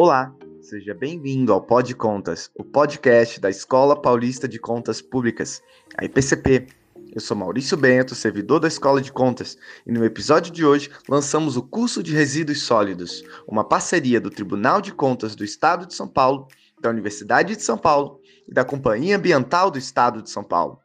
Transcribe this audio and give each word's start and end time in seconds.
Olá, 0.00 0.32
seja 0.60 0.94
bem-vindo 0.94 1.52
ao 1.52 1.60
Pod 1.60 1.92
Contas, 1.96 2.52
o 2.54 2.62
podcast 2.62 3.40
da 3.40 3.50
Escola 3.50 4.00
Paulista 4.00 4.46
de 4.46 4.56
Contas 4.56 5.02
Públicas, 5.02 5.60
a 5.96 6.04
IPCP. 6.04 6.68
Eu 7.12 7.20
sou 7.20 7.36
Maurício 7.36 7.76
Bento, 7.76 8.14
servidor 8.14 8.60
da 8.60 8.68
Escola 8.68 9.02
de 9.02 9.10
Contas, 9.10 9.58
e 9.84 9.90
no 9.90 10.04
episódio 10.04 10.52
de 10.52 10.64
hoje 10.64 10.88
lançamos 11.08 11.56
o 11.56 11.64
curso 11.64 12.00
de 12.00 12.14
Resíduos 12.14 12.62
Sólidos, 12.62 13.24
uma 13.44 13.64
parceria 13.64 14.20
do 14.20 14.30
Tribunal 14.30 14.80
de 14.80 14.92
Contas 14.92 15.34
do 15.34 15.42
Estado 15.42 15.84
de 15.84 15.94
São 15.94 16.06
Paulo, 16.06 16.46
da 16.80 16.90
Universidade 16.90 17.56
de 17.56 17.62
São 17.64 17.76
Paulo 17.76 18.20
e 18.46 18.54
da 18.54 18.64
Companhia 18.64 19.16
Ambiental 19.16 19.68
do 19.68 19.78
Estado 19.78 20.22
de 20.22 20.30
São 20.30 20.44
Paulo. 20.44 20.78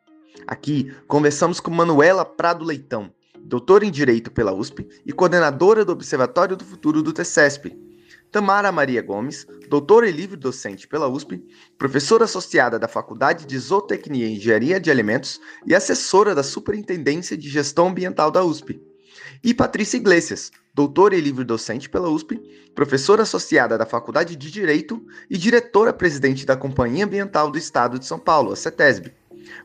Aqui 0.47 0.91
conversamos 1.07 1.59
com 1.59 1.69
Manuela 1.69 2.25
Prado 2.25 2.65
Leitão, 2.65 3.11
doutora 3.37 3.85
em 3.85 3.91
Direito 3.91 4.31
pela 4.31 4.55
USP 4.55 4.89
e 5.05 5.13
coordenadora 5.13 5.85
do 5.85 5.91
Observatório 5.91 6.57
do 6.57 6.65
Futuro 6.65 7.03
do 7.03 7.13
TCESP. 7.13 7.92
Tamara 8.33 8.71
Maria 8.71 8.99
Gomes, 8.99 9.45
doutora 9.69 10.09
e 10.09 10.11
livre 10.11 10.35
docente 10.35 10.87
pela 10.87 11.07
USP, 11.07 11.39
professora 11.77 12.23
associada 12.25 12.79
da 12.79 12.87
Faculdade 12.87 13.45
de 13.45 13.59
Zootecnia 13.59 14.25
e 14.25 14.33
Engenharia 14.37 14.79
de 14.79 14.89
Alimentos 14.89 15.39
e 15.67 15.75
assessora 15.75 16.33
da 16.33 16.41
Superintendência 16.41 17.37
de 17.37 17.47
Gestão 17.47 17.89
Ambiental 17.89 18.31
da 18.31 18.43
USP. 18.43 18.81
E 19.43 19.53
Patrícia 19.53 19.97
Iglesias, 19.97 20.51
doutora 20.73 21.15
e 21.15 21.21
livre 21.21 21.45
docente 21.45 21.87
pela 21.87 22.09
USP, 22.09 22.41
professora 22.73 23.21
associada 23.21 23.77
da 23.77 23.85
Faculdade 23.85 24.35
de 24.35 24.49
Direito 24.49 24.99
e 25.29 25.37
diretora-presidente 25.37 26.43
da 26.43 26.57
Companhia 26.57 27.05
Ambiental 27.05 27.51
do 27.51 27.57
Estado 27.59 27.99
de 27.99 28.07
São 28.07 28.17
Paulo, 28.17 28.51
a 28.51 28.55
CETESB. 28.55 29.13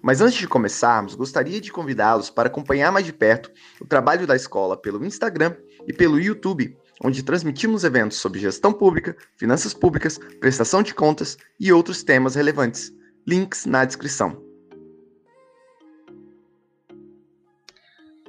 Mas 0.02 0.20
antes 0.20 0.38
de 0.38 0.46
começarmos, 0.46 1.14
gostaria 1.14 1.58
de 1.58 1.72
convidá-los 1.72 2.28
para 2.28 2.48
acompanhar 2.48 2.92
mais 2.92 3.06
de 3.06 3.14
perto 3.14 3.50
o 3.80 3.86
trabalho 3.86 4.26
da 4.26 4.36
escola 4.36 4.76
pelo 4.76 5.02
Instagram 5.06 5.56
e 5.86 5.92
pelo 5.92 6.20
YouTube, 6.20 6.76
onde 7.02 7.22
transmitimos 7.22 7.84
eventos 7.84 8.18
sobre 8.18 8.40
gestão 8.40 8.72
pública, 8.72 9.16
finanças 9.36 9.72
públicas, 9.72 10.18
prestação 10.40 10.82
de 10.82 10.94
contas 10.94 11.36
e 11.58 11.72
outros 11.72 12.02
temas 12.02 12.34
relevantes. 12.34 12.92
Links 13.26 13.66
na 13.66 13.84
descrição. 13.84 14.48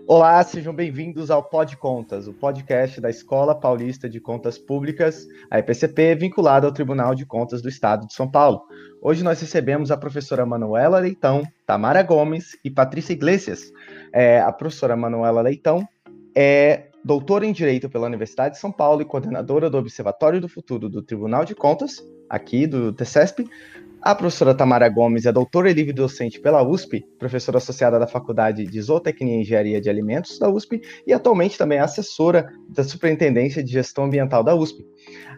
Olá, 0.05 0.43
sejam 0.43 0.73
bem-vindos 0.73 1.29
ao 1.29 1.43
Pod 1.43 1.77
Contas, 1.77 2.27
o 2.27 2.33
podcast 2.33 2.99
da 2.99 3.11
Escola 3.11 3.53
Paulista 3.53 4.09
de 4.09 4.19
Contas 4.19 4.57
Públicas, 4.57 5.27
a 5.51 5.59
EPCP, 5.59 6.15
vinculada 6.15 6.65
ao 6.65 6.73
Tribunal 6.73 7.13
de 7.13 7.27
Contas 7.27 7.61
do 7.61 7.69
Estado 7.69 8.07
de 8.07 8.13
São 8.15 8.27
Paulo. 8.27 8.63
Hoje 9.03 9.23
nós 9.23 9.39
recebemos 9.39 9.91
a 9.91 9.97
professora 9.97 10.47
Manuela 10.47 10.97
Leitão, 10.97 11.43
Tamara 11.63 12.01
Gomes 12.01 12.57
e 12.65 12.71
Patrícia 12.71 13.13
Iglesias. 13.13 13.71
É, 14.11 14.41
a 14.41 14.51
professora 14.51 14.97
Manuela 14.97 15.41
Leitão 15.41 15.87
é 16.35 16.88
doutora 17.03 17.45
em 17.45 17.51
Direito 17.51 17.89
pela 17.89 18.07
Universidade 18.07 18.55
de 18.55 18.61
São 18.61 18.71
Paulo 18.71 19.01
e 19.01 19.05
coordenadora 19.05 19.69
do 19.69 19.77
Observatório 19.77 20.41
do 20.41 20.49
Futuro 20.49 20.89
do 20.89 21.01
Tribunal 21.01 21.45
de 21.45 21.55
Contas, 21.55 22.03
aqui 22.29 22.67
do 22.67 22.93
TCESP, 22.93 23.47
a 24.01 24.15
professora 24.15 24.55
Tamara 24.55 24.87
Gomes 24.87 25.25
é 25.25 25.31
doutora 25.31 25.69
e 25.69 25.73
livre 25.73 25.91
docente 25.91 26.39
pela 26.39 26.63
USP, 26.63 27.05
professora 27.17 27.57
associada 27.57 27.99
da 27.99 28.07
Faculdade 28.07 28.65
de 28.65 28.81
Zootecnia 28.81 29.35
e 29.35 29.41
Engenharia 29.41 29.81
de 29.81 29.89
Alimentos 29.89 30.39
da 30.39 30.49
USP 30.49 30.81
e 31.05 31.11
atualmente 31.11 31.57
também 31.57 31.79
é 31.79 31.81
assessora 31.81 32.49
da 32.69 32.81
Superintendência 32.81 33.61
de 33.61 33.73
Gestão 33.73 34.05
Ambiental 34.05 34.41
da 34.41 34.55
USP. 34.55 34.85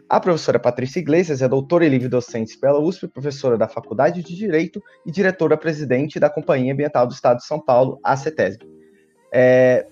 A 0.07 0.19
professora 0.19 0.59
Patrícia 0.59 0.99
Iglesias 0.99 1.41
é 1.41 1.47
doutora 1.47 1.87
e 1.87 1.89
livre 1.89 2.07
docente 2.07 2.55
pela 2.59 2.79
USP, 2.79 3.07
professora 3.07 3.57
da 3.57 3.67
Faculdade 3.67 4.21
de 4.21 4.35
Direito 4.35 4.79
e 5.07 5.11
diretora-presidente 5.11 6.19
da 6.19 6.29
Companhia 6.29 6.71
Ambiental 6.71 7.07
do 7.07 7.13
Estado 7.13 7.37
de 7.37 7.45
São 7.47 7.59
Paulo, 7.59 7.99
a 8.03 8.15
CETESB. 8.15 8.63
É, 9.33 9.87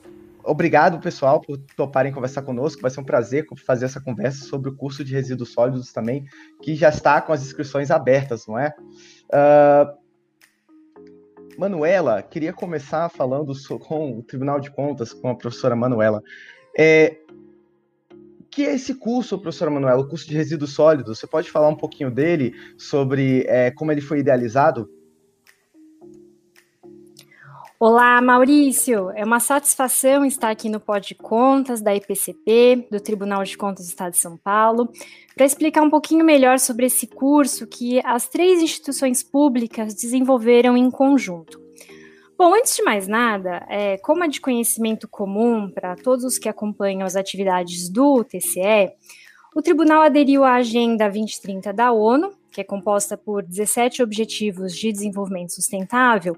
obrigado, 0.50 1.00
pessoal, 1.00 1.40
por 1.40 1.58
toparem 1.76 2.12
conversar 2.12 2.42
conosco. 2.42 2.82
Vai 2.82 2.92
ser 2.92 3.00
um 3.00 3.06
prazer 3.06 3.46
fazer 3.66 3.86
essa 3.86 4.02
conversa 4.02 4.46
sobre 4.46 4.70
o 4.70 4.76
curso 4.76 5.04
de 5.04 5.14
resíduos 5.14 5.54
sólidos 5.54 5.94
também, 5.94 6.26
que 6.62 6.76
já 6.76 6.90
está 6.90 7.22
com 7.22 7.32
as 7.32 7.42
inscrições 7.42 7.92
abertas, 7.92 8.48
não 8.48 8.58
é? 8.58 8.74
Uh, 9.30 10.00
Manuela, 11.58 12.22
queria 12.22 12.54
começar 12.54 13.10
falando 13.10 13.54
com 13.80 14.18
o 14.18 14.24
Tribunal 14.24 14.60
de 14.60 14.72
Contas, 14.72 15.14
com 15.14 15.30
a 15.30 15.36
professora 15.36 15.76
Manuela. 15.76 16.24
É, 16.78 17.18
que 18.50 18.66
é 18.66 18.74
esse 18.74 18.96
curso, 18.96 19.38
professora 19.38 19.70
Manuela, 19.70 20.02
o 20.02 20.08
curso 20.08 20.28
de 20.28 20.36
resíduos 20.36 20.74
sólidos? 20.74 21.20
Você 21.20 21.28
pode 21.28 21.52
falar 21.52 21.68
um 21.68 21.76
pouquinho 21.76 22.10
dele, 22.10 22.54
sobre 22.78 23.46
é, 23.48 23.72
como 23.72 23.92
ele 23.92 24.02
foi 24.02 24.20
idealizado? 24.20 24.90
Olá, 27.82 28.22
Maurício. 28.22 29.10
É 29.12 29.24
uma 29.24 29.40
satisfação 29.40 30.26
estar 30.26 30.50
aqui 30.50 30.68
no 30.68 30.82
Pod 30.82 31.16
Contas 31.16 31.82
da 31.82 31.96
IPCP, 31.96 32.90
do 32.92 33.00
Tribunal 33.00 33.42
de 33.46 33.58
Contas 33.58 33.86
do 33.86 33.90
Estado 33.90 34.12
de 34.12 34.18
São 34.18 34.36
Paulo, 34.36 34.92
para 35.34 35.46
explicar 35.46 35.82
um 35.82 35.90
pouquinho 35.90 36.26
melhor 36.26 36.60
sobre 36.60 36.88
esse 36.88 37.08
curso 37.08 37.66
que 37.66 38.02
as 38.06 38.28
três 38.28 38.62
instituições 38.62 39.24
públicas 39.24 39.94
desenvolveram 39.94 40.76
em 40.76 40.92
conjunto. 40.92 41.58
Bom, 42.38 42.54
antes 42.54 42.76
de 42.76 42.84
mais 42.84 43.08
nada, 43.08 43.66
é, 43.70 43.98
como 44.00 44.26
é 44.26 44.28
de 44.28 44.42
conhecimento 44.42 45.08
comum 45.08 45.72
para 45.72 45.96
todos 45.96 46.26
os 46.26 46.38
que 46.38 46.50
acompanham 46.50 47.08
as 47.08 47.16
atividades 47.16 47.88
do 47.88 48.26
TCE, 48.26 48.92
o 49.56 49.62
tribunal 49.62 50.02
aderiu 50.02 50.44
à 50.44 50.56
Agenda 50.56 51.06
2030 51.06 51.72
da 51.72 51.94
ONU, 51.94 52.34
que 52.52 52.60
é 52.60 52.64
composta 52.66 53.16
por 53.16 53.42
17 53.42 54.04
Objetivos 54.04 54.76
de 54.76 54.92
Desenvolvimento 54.92 55.54
Sustentável, 55.54 56.36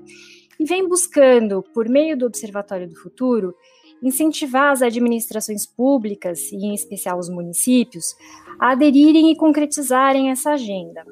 e 0.61 0.63
vem 0.63 0.87
buscando, 0.87 1.63
por 1.73 1.89
meio 1.89 2.15
do 2.15 2.27
Observatório 2.27 2.87
do 2.87 2.95
Futuro, 2.95 3.55
incentivar 3.99 4.71
as 4.71 4.83
administrações 4.83 5.65
públicas, 5.65 6.51
e 6.51 6.67
em 6.67 6.75
especial 6.75 7.17
os 7.17 7.29
municípios, 7.29 8.15
a 8.59 8.73
aderirem 8.73 9.31
e 9.31 9.35
concretizarem 9.35 10.29
essa 10.29 10.51
agenda. 10.51 11.03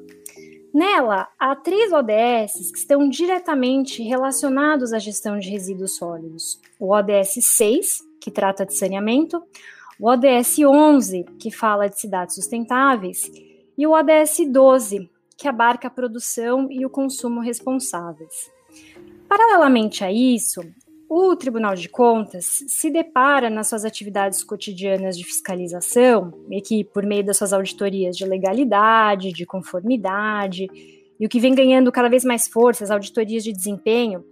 Nela, 0.72 1.26
há 1.36 1.56
três 1.56 1.92
ODS 1.92 2.70
que 2.70 2.78
estão 2.78 3.08
diretamente 3.08 4.04
relacionados 4.04 4.92
à 4.92 5.00
gestão 5.00 5.36
de 5.36 5.50
resíduos 5.50 5.96
sólidos: 5.96 6.60
o 6.78 6.94
ODS 6.94 7.40
6, 7.40 7.98
que 8.20 8.30
trata 8.30 8.64
de 8.64 8.78
saneamento, 8.78 9.42
o 9.98 10.08
ODS 10.08 10.60
11, 10.60 11.24
que 11.40 11.50
fala 11.50 11.88
de 11.88 11.98
cidades 11.98 12.36
sustentáveis, 12.36 13.28
e 13.76 13.84
o 13.84 13.90
ODS 13.90 14.48
12, 14.48 15.10
que 15.36 15.48
abarca 15.48 15.88
a 15.88 15.90
produção 15.90 16.68
e 16.70 16.86
o 16.86 16.90
consumo 16.90 17.40
responsáveis. 17.40 18.48
Paralelamente 19.30 20.02
a 20.02 20.10
isso, 20.10 20.60
o 21.08 21.36
Tribunal 21.36 21.76
de 21.76 21.88
Contas 21.88 22.64
se 22.66 22.90
depara 22.90 23.48
nas 23.48 23.68
suas 23.68 23.84
atividades 23.84 24.42
cotidianas 24.42 25.16
de 25.16 25.22
fiscalização, 25.22 26.32
e 26.50 26.60
que 26.60 26.82
por 26.82 27.06
meio 27.06 27.24
das 27.24 27.36
suas 27.36 27.52
auditorias 27.52 28.16
de 28.16 28.26
legalidade, 28.26 29.32
de 29.32 29.46
conformidade, 29.46 30.66
e 31.20 31.24
o 31.24 31.28
que 31.28 31.38
vem 31.38 31.54
ganhando 31.54 31.92
cada 31.92 32.08
vez 32.08 32.24
mais 32.24 32.48
força, 32.48 32.82
as 32.82 32.90
auditorias 32.90 33.44
de 33.44 33.52
desempenho, 33.52 34.24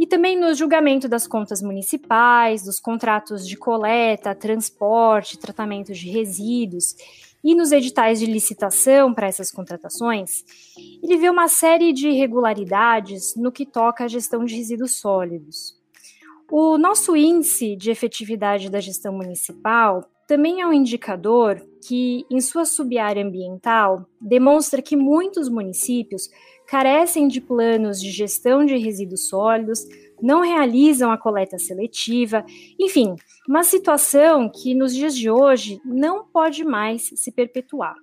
e 0.00 0.06
também 0.06 0.40
no 0.40 0.54
julgamento 0.54 1.10
das 1.10 1.26
contas 1.26 1.60
municipais, 1.60 2.64
dos 2.64 2.80
contratos 2.80 3.46
de 3.46 3.54
coleta, 3.54 4.34
transporte, 4.34 5.38
tratamento 5.38 5.92
de 5.92 6.08
resíduos 6.10 6.96
e 7.44 7.54
nos 7.54 7.72
editais 7.72 8.20
de 8.20 8.26
licitação 8.26 9.12
para 9.12 9.26
essas 9.26 9.50
contratações, 9.50 10.44
ele 11.02 11.16
vê 11.16 11.28
uma 11.28 11.48
série 11.48 11.92
de 11.92 12.08
irregularidades 12.08 13.34
no 13.36 13.50
que 13.50 13.66
toca 13.66 14.04
à 14.04 14.08
gestão 14.08 14.44
de 14.44 14.54
resíduos 14.54 14.98
sólidos. 14.98 15.80
O 16.50 16.76
nosso 16.76 17.16
índice 17.16 17.74
de 17.76 17.90
efetividade 17.90 18.70
da 18.70 18.78
gestão 18.78 19.12
municipal 19.12 20.04
também 20.26 20.60
é 20.60 20.66
um 20.66 20.72
indicador 20.72 21.60
que, 21.86 22.24
em 22.30 22.40
sua 22.40 22.64
subárea 22.64 23.24
ambiental, 23.24 24.06
demonstra 24.20 24.80
que 24.80 24.96
muitos 24.96 25.48
municípios 25.48 26.28
carecem 26.66 27.28
de 27.28 27.40
planos 27.40 28.00
de 28.00 28.10
gestão 28.10 28.64
de 28.64 28.76
resíduos 28.76 29.28
sólidos, 29.28 29.80
não 30.22 30.40
realizam 30.40 31.10
a 31.10 31.18
coleta 31.18 31.58
seletiva, 31.58 32.44
enfim, 32.78 33.14
uma 33.48 33.64
situação 33.64 34.48
que 34.48 34.74
nos 34.74 34.94
dias 34.94 35.16
de 35.16 35.30
hoje 35.30 35.80
não 35.84 36.24
pode 36.24 36.64
mais 36.64 37.10
se 37.14 37.32
perpetuar. 37.32 37.96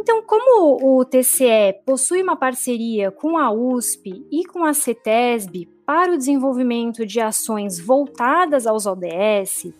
Então, 0.00 0.22
como 0.22 0.98
o 0.98 1.04
TCE 1.04 1.74
possui 1.84 2.22
uma 2.22 2.36
parceria 2.36 3.10
com 3.10 3.36
a 3.36 3.50
USP 3.50 4.24
e 4.30 4.44
com 4.46 4.64
a 4.64 4.72
CETESB 4.72 5.68
para 5.84 6.12
o 6.12 6.16
desenvolvimento 6.16 7.04
de 7.04 7.20
ações 7.20 7.80
voltadas 7.80 8.66
aos 8.66 8.86
ODS, 8.86 9.72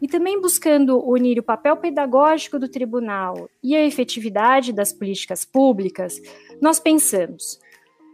e 0.00 0.06
também 0.06 0.40
buscando 0.40 1.04
unir 1.04 1.38
o 1.38 1.42
papel 1.42 1.76
pedagógico 1.76 2.58
do 2.58 2.68
tribunal 2.68 3.48
e 3.62 3.74
a 3.74 3.84
efetividade 3.84 4.72
das 4.72 4.92
políticas 4.92 5.44
públicas, 5.44 6.20
nós 6.60 6.78
pensamos: 6.78 7.60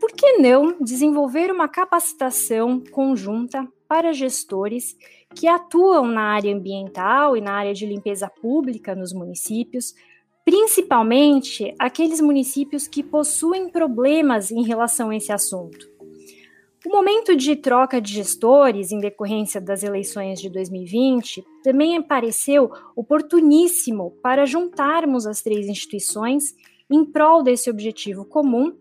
por 0.00 0.10
que 0.12 0.38
não 0.38 0.76
desenvolver 0.80 1.50
uma 1.50 1.68
capacitação 1.68 2.82
conjunta 2.90 3.66
para 3.86 4.12
gestores 4.12 4.96
que 5.34 5.48
atuam 5.48 6.06
na 6.06 6.22
área 6.22 6.54
ambiental 6.54 7.36
e 7.36 7.40
na 7.40 7.52
área 7.52 7.74
de 7.74 7.84
limpeza 7.84 8.30
pública 8.40 8.94
nos 8.94 9.12
municípios, 9.12 9.94
principalmente 10.44 11.74
aqueles 11.78 12.20
municípios 12.20 12.86
que 12.86 13.02
possuem 13.02 13.68
problemas 13.68 14.50
em 14.50 14.62
relação 14.62 15.10
a 15.10 15.16
esse 15.16 15.32
assunto? 15.32 15.92
O 16.86 16.90
momento 16.90 17.34
de 17.34 17.56
troca 17.56 17.98
de 17.98 18.12
gestores 18.12 18.92
em 18.92 19.00
decorrência 19.00 19.58
das 19.58 19.82
eleições 19.82 20.38
de 20.38 20.50
2020 20.50 21.42
também 21.62 22.00
pareceu 22.02 22.70
oportuníssimo 22.94 24.10
para 24.22 24.44
juntarmos 24.44 25.26
as 25.26 25.40
três 25.40 25.66
instituições 25.66 26.54
em 26.90 27.02
prol 27.02 27.42
desse 27.42 27.70
objetivo 27.70 28.26
comum 28.26 28.76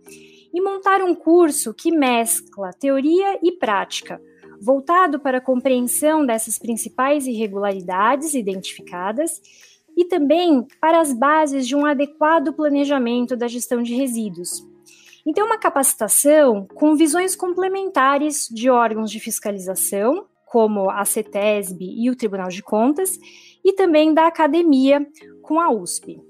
e 0.54 0.62
montar 0.62 1.02
um 1.02 1.16
curso 1.16 1.74
que 1.74 1.92
mescla 1.92 2.72
teoria 2.74 3.40
e 3.42 3.54
prática, 3.54 4.22
voltado 4.64 5.20
para 5.20 5.40
a 5.40 5.42
compreensão 5.42 6.26
dessas 6.26 6.58
principais 6.58 7.28
irregularidades 7.28 8.34
identificadas 8.34 9.42
e 9.96 10.06
também 10.06 10.66
para 10.80 11.02
as 11.02 11.14
bases 11.14 11.68
de 11.68 11.76
um 11.76 11.86
adequado 11.86 12.54
planejamento 12.54 13.36
da 13.36 13.48
gestão 13.48 13.84
de 13.84 13.94
resíduos, 13.94 14.64
então, 15.26 15.46
uma 15.46 15.58
capacitação 15.58 16.68
com 16.74 16.96
visões 16.96 17.36
complementares 17.36 18.48
de 18.50 18.70
órgãos 18.70 19.10
de 19.10 19.20
fiscalização, 19.20 20.26
como 20.46 20.90
a 20.90 21.06
CETESB 21.06 21.86
e 21.86 22.10
o 22.10 22.16
Tribunal 22.16 22.50
de 22.50 22.62
Contas, 22.62 23.18
e 23.64 23.72
também 23.74 24.14
da 24.14 24.28
academia 24.28 25.06
com 25.42 25.60
a 25.60 25.72
USP. 25.72 26.22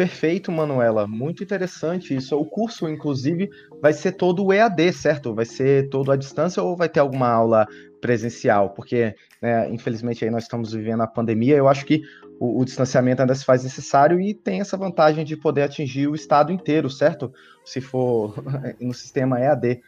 Perfeito, 0.00 0.50
Manuela. 0.50 1.06
Muito 1.06 1.44
interessante 1.44 2.16
isso. 2.16 2.34
O 2.34 2.46
curso, 2.46 2.88
inclusive, 2.88 3.50
vai 3.82 3.92
ser 3.92 4.12
todo 4.12 4.50
EAD, 4.50 4.94
certo? 4.94 5.34
Vai 5.34 5.44
ser 5.44 5.90
todo 5.90 6.10
à 6.10 6.16
distância 6.16 6.62
ou 6.62 6.74
vai 6.74 6.88
ter 6.88 7.00
alguma 7.00 7.28
aula 7.28 7.68
presencial? 8.00 8.70
Porque, 8.70 9.14
né, 9.42 9.68
infelizmente, 9.68 10.24
aí 10.24 10.30
nós 10.30 10.44
estamos 10.44 10.72
vivendo 10.72 11.02
a 11.02 11.06
pandemia. 11.06 11.54
Eu 11.54 11.68
acho 11.68 11.84
que 11.84 12.00
o, 12.40 12.62
o, 12.62 12.64
distanciamento 12.64 13.20
ainda 13.20 13.34
se 13.34 13.44
faz 13.44 13.62
necessário 13.62 14.18
e 14.18 14.32
tem 14.32 14.62
essa 14.62 14.74
vantagem 14.74 15.22
de 15.22 15.36
poder 15.36 15.64
atingir 15.64 16.08
o 16.08 16.14
estado 16.14 16.50
inteiro, 16.50 16.88
certo? 16.88 17.30
Se 17.62 17.82
for 17.82 18.42
no 18.80 18.94
sistema 18.94 19.38
EAD. 19.38 19.82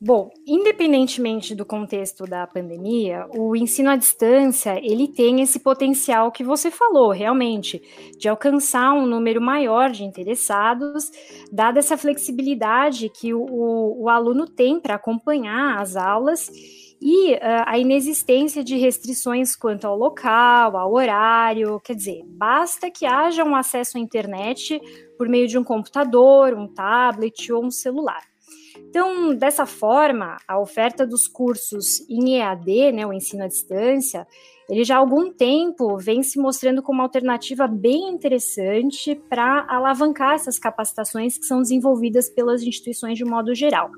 Bom, 0.00 0.30
independentemente 0.46 1.56
do 1.56 1.66
contexto 1.66 2.22
da 2.24 2.46
pandemia, 2.46 3.26
o 3.36 3.56
ensino 3.56 3.90
à 3.90 3.96
distância 3.96 4.78
ele 4.80 5.08
tem 5.08 5.40
esse 5.40 5.58
potencial 5.58 6.30
que 6.30 6.44
você 6.44 6.70
falou, 6.70 7.10
realmente, 7.10 7.82
de 8.16 8.28
alcançar 8.28 8.92
um 8.92 9.06
número 9.06 9.40
maior 9.40 9.90
de 9.90 10.04
interessados, 10.04 11.10
dada 11.50 11.80
essa 11.80 11.96
flexibilidade 11.96 13.08
que 13.08 13.34
o, 13.34 13.44
o, 13.98 14.08
aluno 14.08 14.46
tem 14.46 14.78
para 14.78 14.94
acompanhar 14.94 15.80
as 15.80 15.96
aulas 15.96 16.48
e 17.00 17.32
uh, 17.32 17.38
a 17.66 17.76
inexistência 17.76 18.62
de 18.62 18.76
restrições 18.76 19.56
quanto 19.56 19.84
ao 19.84 19.98
local, 19.98 20.76
ao 20.76 20.94
horário, 20.94 21.80
quer 21.80 21.96
dizer, 21.96 22.22
basta 22.24 22.88
que 22.88 23.04
haja 23.04 23.42
um 23.42 23.56
acesso 23.56 23.98
à 23.98 24.00
internet 24.00 24.80
por 25.16 25.28
meio 25.28 25.48
de 25.48 25.58
um 25.58 25.64
computador, 25.64 26.54
um 26.54 26.68
tablet 26.68 27.52
ou 27.52 27.64
um 27.64 27.70
celular. 27.70 28.22
Então, 28.88 29.34
dessa 29.34 29.66
forma, 29.66 30.36
a 30.46 30.58
oferta 30.58 31.06
dos 31.06 31.28
cursos 31.28 32.00
em 32.08 32.36
EAD, 32.36 32.92
né, 32.92 33.06
o 33.06 33.12
ensino 33.12 33.44
à 33.44 33.46
distância, 33.46 34.26
ele 34.68 34.84
já 34.84 34.96
há 34.96 34.98
algum 34.98 35.32
tempo 35.32 35.96
vem 35.96 36.22
se 36.22 36.38
mostrando 36.38 36.82
como 36.82 36.98
uma 36.98 37.04
alternativa 37.04 37.66
bem 37.66 38.08
interessante 38.08 39.14
para 39.14 39.66
alavancar 39.68 40.34
essas 40.34 40.58
capacitações 40.58 41.38
que 41.38 41.46
são 41.46 41.62
desenvolvidas 41.62 42.28
pelas 42.28 42.62
instituições 42.62 43.16
de 43.16 43.24
modo 43.24 43.54
geral. 43.54 43.90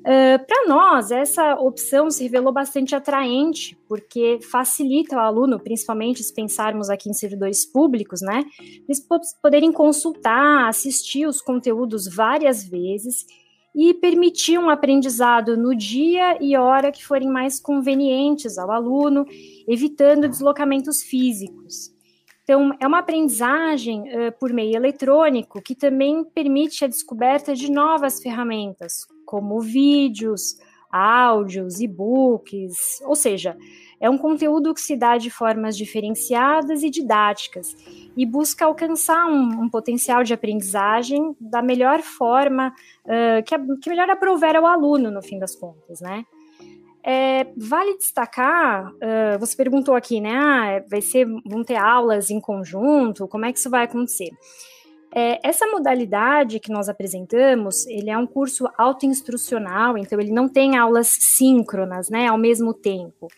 Uh, 0.00 0.38
Para 0.46 0.66
nós, 0.66 1.10
essa 1.10 1.54
opção 1.56 2.10
se 2.10 2.22
revelou 2.22 2.52
bastante 2.52 2.94
atraente, 2.94 3.76
porque 3.86 4.38
facilita 4.50 5.16
o 5.16 5.18
aluno, 5.20 5.60
principalmente 5.60 6.22
se 6.22 6.32
pensarmos 6.32 6.88
aqui 6.88 7.10
em 7.10 7.12
servidores 7.12 7.66
públicos, 7.66 8.20
né? 8.22 8.42
Eles 8.88 9.04
poderem 9.42 9.72
consultar, 9.72 10.68
assistir 10.68 11.26
os 11.26 11.42
conteúdos 11.42 12.06
várias 12.08 12.64
vezes 12.64 13.26
e 13.74 13.94
permitir 13.94 14.58
um 14.58 14.68
aprendizado 14.68 15.56
no 15.56 15.74
dia 15.74 16.36
e 16.40 16.56
hora 16.56 16.92
que 16.92 17.04
forem 17.04 17.28
mais 17.28 17.58
convenientes 17.58 18.58
ao 18.58 18.70
aluno, 18.70 19.24
evitando 19.66 20.28
deslocamentos 20.28 21.02
físicos. 21.02 21.92
Então, 22.44 22.74
é 22.80 22.86
uma 22.86 22.98
aprendizagem 22.98 24.02
uh, 24.02 24.32
por 24.38 24.52
meio 24.52 24.74
eletrônico 24.74 25.62
que 25.62 25.74
também 25.74 26.24
permite 26.24 26.84
a 26.84 26.88
descoberta 26.88 27.54
de 27.54 27.70
novas 27.70 28.20
ferramentas, 28.20 29.06
como 29.24 29.60
vídeos, 29.60 30.56
áudios, 30.90 31.80
e-books, 31.80 33.00
ou 33.02 33.16
seja, 33.16 33.56
é 34.02 34.10
um 34.10 34.18
conteúdo 34.18 34.74
que 34.74 34.80
se 34.80 34.96
dá 34.96 35.16
de 35.16 35.30
formas 35.30 35.76
diferenciadas 35.76 36.82
e 36.82 36.90
didáticas 36.90 37.76
e 38.16 38.26
busca 38.26 38.64
alcançar 38.64 39.26
um, 39.26 39.62
um 39.62 39.70
potencial 39.70 40.24
de 40.24 40.34
aprendizagem 40.34 41.36
da 41.40 41.62
melhor 41.62 42.02
forma 42.02 42.74
uh, 43.04 43.42
que, 43.44 43.56
que 43.80 43.88
melhor 43.88 44.10
aprover 44.10 44.56
ao 44.56 44.66
aluno, 44.66 45.08
no 45.08 45.22
fim 45.22 45.38
das 45.38 45.54
contas, 45.54 46.00
né? 46.00 46.24
É, 47.04 47.46
vale 47.56 47.96
destacar, 47.96 48.88
uh, 48.88 49.38
você 49.38 49.56
perguntou 49.56 49.94
aqui, 49.94 50.20
né? 50.20 50.34
Ah, 50.34 50.84
vai 50.90 51.00
ser, 51.00 51.24
vão 51.46 51.62
ter 51.62 51.76
aulas 51.76 52.28
em 52.28 52.40
conjunto, 52.40 53.28
como 53.28 53.44
é 53.44 53.52
que 53.52 53.60
isso 53.60 53.70
vai 53.70 53.84
acontecer? 53.84 54.30
É, 55.14 55.38
essa 55.46 55.66
modalidade 55.66 56.58
que 56.58 56.72
nós 56.72 56.88
apresentamos, 56.88 57.86
ele 57.86 58.10
é 58.10 58.18
um 58.18 58.26
curso 58.26 58.66
autoinstrucional, 58.76 59.96
então 59.96 60.18
ele 60.18 60.32
não 60.32 60.48
tem 60.48 60.76
aulas 60.76 61.06
síncronas, 61.20 62.08
né, 62.08 62.26
ao 62.28 62.38
mesmo 62.38 62.74
tempo. 62.74 63.28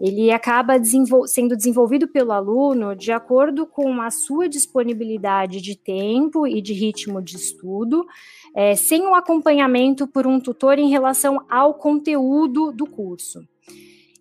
Ele 0.00 0.30
acaba 0.30 0.78
desenvol 0.78 1.26
sendo 1.26 1.56
desenvolvido 1.56 2.06
pelo 2.06 2.32
aluno 2.32 2.94
de 2.94 3.12
acordo 3.12 3.66
com 3.66 4.00
a 4.00 4.10
sua 4.10 4.48
disponibilidade 4.48 5.60
de 5.60 5.76
tempo 5.76 6.46
e 6.46 6.60
de 6.60 6.74
ritmo 6.74 7.22
de 7.22 7.36
estudo, 7.36 8.06
é, 8.54 8.74
sem 8.74 9.06
o 9.06 9.14
acompanhamento 9.14 10.06
por 10.06 10.26
um 10.26 10.38
tutor 10.38 10.78
em 10.78 10.90
relação 10.90 11.44
ao 11.48 11.74
conteúdo 11.74 12.72
do 12.72 12.86
curso. 12.86 13.46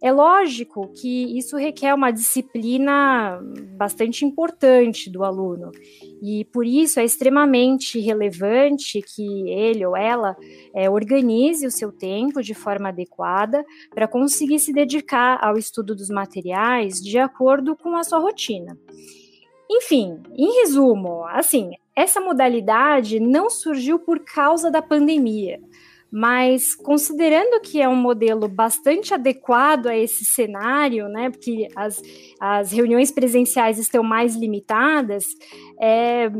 É 0.02 0.12
lógico 0.12 0.92
que 0.94 1.38
isso 1.38 1.56
requer 1.58 1.94
uma 1.94 2.12
disciplina 2.12 3.40
bastante 3.78 4.26
importante 4.26 5.10
do 5.10 5.24
aluno, 5.24 5.72
e 6.22 6.46
por 6.46 6.66
isso 6.66 7.00
é 7.00 7.06
extremamente 7.06 8.00
relevante 8.00 9.02
que 9.02 9.50
ele 9.50 9.86
ou 9.86 9.96
ela 9.96 10.36
é, 10.74 10.90
organize 10.90 11.66
o 11.66 11.72
seu 11.72 11.92
tempo 11.92 12.42
de 12.42 12.54
forma 12.54 12.90
adequada 12.90 13.66
para 13.94 14.08
conseguir 14.08 14.60
se 14.60 14.74
dedicar 14.74 15.40
ao 15.42 15.58
estudo 15.58 15.96
dos 15.96 16.10
materiais 16.10 17.02
de 17.02 17.18
acordo 17.18 17.76
com 17.76 17.96
a 17.96 18.04
sua 18.04 18.20
rotina. 18.20 18.78
Enfim, 19.70 20.22
em 20.38 20.62
resumo, 20.62 21.24
assim, 21.26 21.72
essa 21.96 22.20
modalidade 22.20 23.20
não 23.20 23.50
surgiu 23.50 23.98
por 23.98 24.20
causa 24.20 24.70
da 24.70 24.82
pandemia 24.82 25.60
mas 26.12 26.74
considerando 26.74 27.60
que 27.62 27.81
é 27.81 27.90
um 27.90 27.96
modelo 27.96 28.48
bastante 28.48 29.13
adequado 29.13 29.88
a 29.88 29.98
esse 29.98 30.24
cenário, 30.24 31.10
né, 31.10 31.30
porque 31.30 31.68
as, 31.75 32.02
as 32.40 32.72
reuniões 32.72 33.12
presenciais 33.12 33.77
estão 33.77 34.03
mais 34.03 34.36
limitadas, 34.36 35.25
é, 35.80 36.32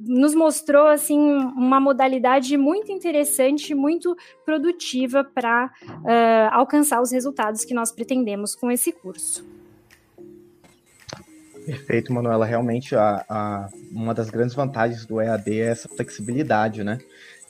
nos 0.00 0.34
mostrou 0.34 0.86
assim 0.86 1.18
uma 1.18 1.78
modalidade 1.78 2.56
muito 2.56 2.90
interessante, 2.90 3.74
muito 3.74 4.16
produtiva 4.44 5.22
para 5.22 5.66
uh, 5.66 6.52
alcançar 6.52 7.02
os 7.02 7.12
resultados 7.12 7.64
que 7.64 7.74
nós 7.74 7.92
pretendemos 7.92 8.54
com 8.54 8.70
esse 8.70 8.92
curso. 8.92 9.44
Perfeito, 11.66 12.12
Manuela. 12.12 12.46
Realmente, 12.46 12.96
a, 12.96 13.24
a, 13.28 13.68
uma 13.92 14.14
das 14.14 14.30
grandes 14.30 14.54
vantagens 14.54 15.04
do 15.04 15.20
EAD 15.20 15.60
é 15.60 15.66
essa 15.66 15.88
flexibilidade, 15.88 16.82
né? 16.82 16.98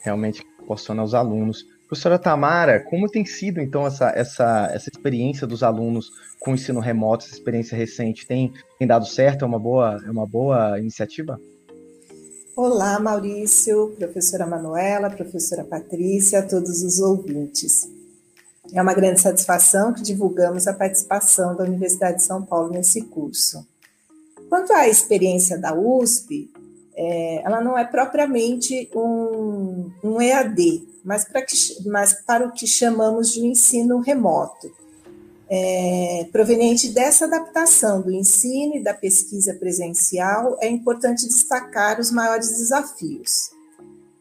Realmente 0.02 0.44
proporciona 0.70 1.02
aos 1.02 1.14
alunos. 1.14 1.66
Professora 1.88 2.18
Tamara, 2.18 2.80
como 2.88 3.08
tem 3.08 3.24
sido 3.24 3.60
então 3.60 3.84
essa, 3.84 4.10
essa, 4.10 4.70
essa 4.72 4.88
experiência 4.88 5.44
dos 5.46 5.64
alunos 5.64 6.10
com 6.38 6.52
o 6.52 6.54
ensino 6.54 6.78
remoto, 6.78 7.24
essa 7.24 7.34
experiência 7.34 7.76
recente? 7.76 8.26
Tem, 8.26 8.52
tem 8.78 8.86
dado 8.86 9.06
certo? 9.06 9.44
É 9.44 9.48
uma 9.48 9.58
boa, 9.58 10.00
é 10.06 10.10
uma 10.10 10.26
boa 10.26 10.78
iniciativa? 10.78 11.40
Olá, 12.56 13.00
Maurício, 13.00 13.92
professora 13.98 14.46
Manuela, 14.46 15.10
professora 15.10 15.64
Patrícia, 15.64 16.46
todos 16.46 16.82
os 16.82 17.00
ouvintes. 17.00 17.88
É 18.72 18.80
uma 18.80 18.94
grande 18.94 19.20
satisfação 19.20 19.92
que 19.92 20.02
divulgamos 20.02 20.68
a 20.68 20.72
participação 20.72 21.56
da 21.56 21.64
Universidade 21.64 22.18
de 22.18 22.24
São 22.24 22.42
Paulo 22.42 22.70
nesse 22.70 23.02
curso. 23.02 23.66
Quanto 24.48 24.72
à 24.72 24.86
experiência 24.86 25.58
da 25.58 25.74
USP, 25.74 26.50
é, 27.02 27.42
ela 27.46 27.62
não 27.62 27.78
é 27.78 27.84
propriamente 27.86 28.90
um, 28.94 29.90
um 30.04 30.20
EAD, 30.20 30.86
mas 31.02 31.24
para, 31.24 31.40
que, 31.40 31.56
mas 31.86 32.12
para 32.12 32.46
o 32.46 32.52
que 32.52 32.66
chamamos 32.66 33.32
de 33.32 33.40
ensino 33.40 34.00
remoto, 34.00 34.70
é, 35.48 36.28
proveniente 36.30 36.90
dessa 36.90 37.24
adaptação 37.24 38.02
do 38.02 38.12
ensino 38.12 38.76
e 38.76 38.82
da 38.82 38.92
pesquisa 38.92 39.54
presencial, 39.54 40.58
é 40.60 40.68
importante 40.68 41.26
destacar 41.26 41.98
os 41.98 42.10
maiores 42.10 42.50
desafios. 42.58 43.50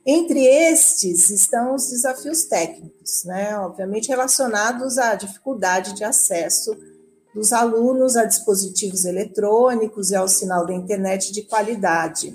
Entre 0.06 0.46
estes 0.46 1.30
estão 1.30 1.76
os 1.76 1.90
desafios 1.90 2.46
técnicos, 2.46 3.26
né, 3.26 3.58
obviamente 3.58 4.08
relacionados 4.08 4.98
à 4.98 5.16
dificuldade 5.16 5.96
de 5.96 6.06
acesso 6.06 6.78
dos 7.36 7.52
alunos 7.52 8.16
a 8.16 8.24
dispositivos 8.24 9.04
eletrônicos 9.04 10.12
e 10.12 10.16
ao 10.16 10.30
sinal 10.30 10.66
da 10.66 10.74
internet 10.74 11.34
de 11.34 11.42
qualidade, 11.42 12.34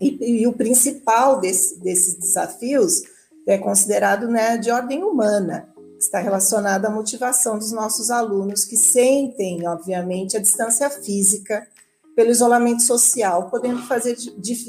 E, 0.00 0.42
e 0.42 0.46
o 0.46 0.52
principal 0.52 1.40
desse, 1.40 1.78
desses 1.80 2.14
desafios 2.14 3.02
é 3.46 3.56
considerado 3.58 4.28
né, 4.28 4.58
de 4.58 4.70
ordem 4.70 5.02
humana, 5.04 5.68
está 5.98 6.18
relacionado 6.18 6.86
à 6.86 6.90
motivação 6.90 7.58
dos 7.58 7.72
nossos 7.72 8.10
alunos 8.10 8.64
que 8.64 8.76
sentem, 8.76 9.66
obviamente, 9.66 10.36
a 10.36 10.40
distância 10.40 10.90
física 10.90 11.66
pelo 12.14 12.30
isolamento 12.30 12.82
social, 12.82 13.50
podendo, 13.50 13.82
fazer, 13.82 14.16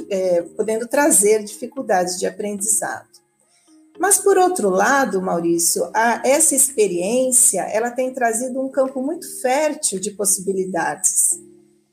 é, 0.10 0.42
podendo 0.56 0.88
trazer 0.88 1.44
dificuldades 1.44 2.20
de 2.20 2.28
aprendizado. 2.28 3.08
Mas, 4.00 4.18
por 4.18 4.38
outro 4.38 4.70
lado, 4.70 5.22
Maurício, 5.22 5.90
a, 5.94 6.22
essa 6.26 6.56
experiência 6.56 7.62
ela 7.62 7.90
tem 7.90 8.14
trazido 8.14 8.62
um 8.62 8.70
campo 8.70 9.02
muito 9.02 9.42
fértil 9.42 10.00
de 10.00 10.12
possibilidades, 10.12 11.40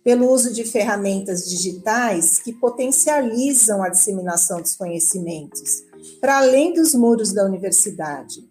pelo 0.04 0.30
uso 0.30 0.52
de 0.52 0.64
ferramentas 0.64 1.48
digitais 1.48 2.38
que 2.38 2.52
potencializam 2.52 3.82
a 3.82 3.88
disseminação 3.88 4.60
dos 4.60 4.76
conhecimentos, 4.76 5.82
para 6.20 6.36
além 6.36 6.74
dos 6.74 6.94
muros 6.94 7.32
da 7.32 7.44
universidade. 7.44 8.46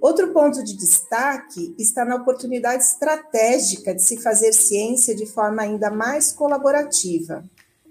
Outro 0.00 0.32
ponto 0.32 0.62
de 0.62 0.76
destaque 0.76 1.74
está 1.78 2.04
na 2.04 2.16
oportunidade 2.16 2.82
estratégica 2.82 3.94
de 3.94 4.02
se 4.02 4.20
fazer 4.20 4.52
ciência 4.52 5.14
de 5.14 5.26
forma 5.26 5.62
ainda 5.62 5.90
mais 5.90 6.32
colaborativa, 6.32 7.44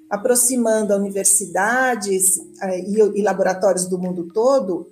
aproximando 0.09 0.95
universidades 0.95 2.39
eh, 2.61 2.79
e 2.79 3.21
laboratórios 3.21 3.87
do 3.87 3.97
mundo 3.97 4.27
todo. 4.33 4.87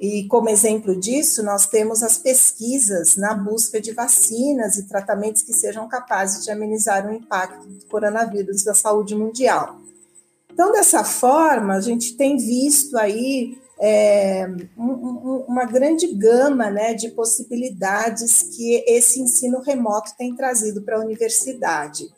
E 0.00 0.28
como 0.28 0.48
exemplo 0.48 0.98
disso, 0.98 1.42
nós 1.42 1.66
temos 1.66 2.02
as 2.04 2.16
pesquisas 2.16 3.16
na 3.16 3.34
busca 3.34 3.80
de 3.80 3.92
vacinas 3.92 4.76
e 4.76 4.86
tratamentos 4.86 5.42
que 5.42 5.52
sejam 5.52 5.88
capazes 5.88 6.44
de 6.44 6.50
amenizar 6.52 7.06
o 7.06 7.12
impacto 7.12 7.66
do 7.66 7.84
coronavírus 7.86 8.64
na 8.64 8.74
saúde 8.74 9.16
mundial. 9.16 9.80
Então, 10.52 10.70
dessa 10.70 11.02
forma, 11.02 11.74
a 11.74 11.80
gente 11.80 12.16
tem 12.16 12.36
visto 12.36 12.96
aí 12.96 13.58
é, 13.80 14.48
um, 14.76 15.44
uma 15.48 15.64
grande 15.64 16.06
gama 16.14 16.70
né, 16.70 16.94
de 16.94 17.10
possibilidades 17.10 18.42
que 18.42 18.84
esse 18.86 19.20
ensino 19.20 19.60
remoto 19.60 20.12
tem 20.16 20.34
trazido 20.34 20.82
para 20.82 20.96
a 20.96 21.00
universidade. 21.00 22.08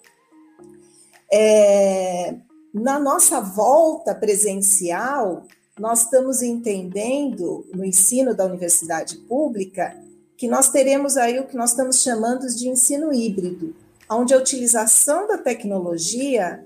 É, 1.33 2.35
na 2.75 2.99
nossa 2.99 3.41
volta 3.41 4.15
presencial, 4.15 5.45
nós 5.81 6.03
estamos 6.03 6.43
entendendo 6.43 7.67
no 7.75 7.83
ensino 7.83 8.35
da 8.35 8.45
universidade 8.45 9.17
pública 9.17 9.97
que 10.37 10.47
nós 10.47 10.69
teremos 10.69 11.17
aí 11.17 11.41
o 11.41 11.47
que 11.47 11.57
nós 11.57 11.71
estamos 11.71 12.03
chamando 12.03 12.47
de 12.49 12.69
ensino 12.69 13.11
híbrido, 13.13 13.75
onde 14.11 14.35
a 14.35 14.39
utilização 14.39 15.27
da 15.27 15.39
tecnologia 15.39 16.63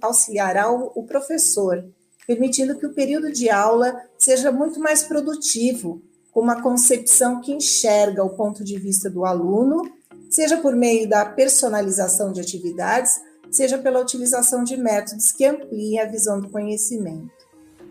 auxiliará 0.00 0.70
o 0.70 1.02
professor, 1.02 1.84
permitindo 2.28 2.78
que 2.78 2.86
o 2.86 2.94
período 2.94 3.32
de 3.32 3.50
aula 3.50 4.00
seja 4.16 4.52
muito 4.52 4.78
mais 4.78 5.02
produtivo, 5.02 6.00
com 6.30 6.40
uma 6.40 6.62
concepção 6.62 7.40
que 7.40 7.52
enxerga 7.52 8.22
o 8.22 8.36
ponto 8.36 8.62
de 8.62 8.78
vista 8.78 9.10
do 9.10 9.24
aluno, 9.24 9.82
seja 10.30 10.56
por 10.58 10.76
meio 10.76 11.08
da 11.08 11.24
personalização 11.24 12.32
de 12.32 12.40
atividades, 12.40 13.20
seja 13.50 13.78
pela 13.78 14.00
utilização 14.00 14.62
de 14.62 14.76
métodos 14.76 15.32
que 15.32 15.44
ampliem 15.44 15.98
a 16.00 16.06
visão 16.06 16.40
do 16.40 16.50
conhecimento. 16.50 17.43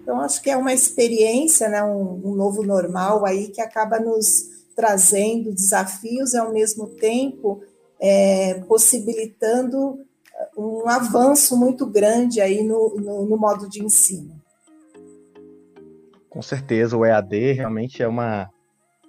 Então, 0.04 0.20
acho 0.20 0.42
que 0.42 0.50
é 0.50 0.58
uma 0.58 0.74
experiência, 0.74 1.70
né, 1.70 1.82
um, 1.82 2.22
um 2.26 2.36
novo 2.36 2.62
normal 2.62 3.26
aí 3.26 3.48
que 3.48 3.62
acaba 3.62 4.00
nos 4.00 4.52
trazendo 4.76 5.54
desafios 5.54 6.34
e, 6.34 6.38
ao 6.38 6.52
mesmo 6.52 6.88
tempo, 6.88 7.64
é, 8.02 8.56
possibilitando 8.68 10.06
um 10.58 10.90
avanço 10.90 11.56
muito 11.56 11.86
grande 11.86 12.42
aí 12.42 12.64
no, 12.64 12.96
no, 13.00 13.26
no 13.26 13.38
modo 13.38 13.70
de 13.70 13.82
ensino. 13.82 14.36
Com 16.30 16.42
certeza, 16.42 16.98
o 16.98 17.06
EAD 17.06 17.54
realmente 17.54 18.04
é 18.04 18.08
uma 18.08 18.50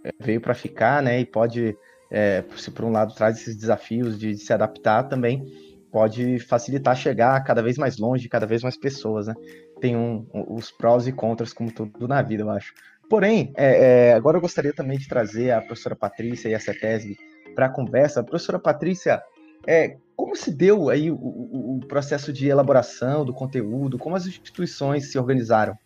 é, 0.04 0.10
veio 0.20 0.40
para 0.40 0.54
ficar, 0.54 1.02
né? 1.02 1.18
E 1.18 1.26
pode, 1.26 1.76
é, 2.08 2.44
se 2.56 2.70
por 2.70 2.84
um 2.84 2.92
lado 2.92 3.14
traz 3.14 3.38
esses 3.40 3.56
desafios 3.56 4.16
de, 4.16 4.34
de 4.34 4.38
se 4.38 4.52
adaptar, 4.52 5.08
também 5.08 5.73
pode 5.94 6.40
facilitar 6.40 6.96
chegar 6.96 7.40
cada 7.44 7.62
vez 7.62 7.78
mais 7.78 7.98
longe, 7.98 8.28
cada 8.28 8.46
vez 8.46 8.64
mais 8.64 8.76
pessoas, 8.76 9.28
né? 9.28 9.34
Tem 9.80 9.96
um, 9.96 10.26
um, 10.34 10.56
os 10.56 10.72
prós 10.72 11.06
e 11.06 11.12
contras, 11.12 11.52
como 11.52 11.70
tudo 11.70 12.08
na 12.08 12.20
vida, 12.20 12.42
eu 12.42 12.50
acho. 12.50 12.74
Porém, 13.08 13.52
é, 13.56 14.08
é, 14.08 14.14
agora 14.14 14.36
eu 14.36 14.40
gostaria 14.40 14.72
também 14.72 14.98
de 14.98 15.06
trazer 15.06 15.52
a 15.52 15.60
professora 15.60 15.94
Patrícia 15.94 16.48
e 16.48 16.54
a 16.54 16.58
CETESB 16.58 17.16
para 17.54 17.66
a 17.66 17.68
conversa. 17.68 18.24
Professora 18.24 18.58
Patrícia, 18.58 19.22
é, 19.68 19.96
como 20.16 20.34
se 20.34 20.52
deu 20.52 20.90
aí 20.90 21.12
o, 21.12 21.14
o, 21.14 21.76
o, 21.76 21.86
processo 21.86 22.32
de 22.32 22.48
elaboração 22.48 23.24
do 23.24 23.32
conteúdo? 23.32 23.96
Como 23.96 24.16
as 24.16 24.26
instituições 24.26 25.12
se 25.12 25.16
organizaram? 25.16 25.78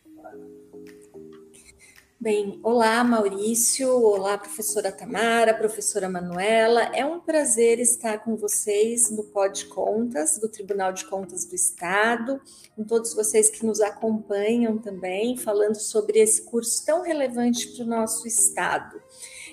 Bem, 2.20 2.58
olá 2.64 3.04
Maurício, 3.04 3.88
olá 3.92 4.36
professora 4.36 4.90
Tamara, 4.90 5.54
professora 5.54 6.08
Manuela. 6.08 6.90
É 6.92 7.06
um 7.06 7.20
prazer 7.20 7.78
estar 7.78 8.24
com 8.24 8.34
vocês 8.34 9.08
no 9.08 9.22
Pod 9.22 9.66
Contas 9.66 10.36
do 10.36 10.48
Tribunal 10.48 10.92
de 10.92 11.04
Contas 11.04 11.44
do 11.44 11.54
Estado, 11.54 12.40
com 12.74 12.82
todos 12.82 13.14
vocês 13.14 13.48
que 13.48 13.64
nos 13.64 13.80
acompanham 13.80 14.78
também, 14.78 15.36
falando 15.36 15.76
sobre 15.76 16.18
esse 16.18 16.42
curso 16.42 16.84
tão 16.84 17.02
relevante 17.02 17.68
para 17.68 17.84
o 17.84 17.88
nosso 17.88 18.26
estado. 18.26 19.00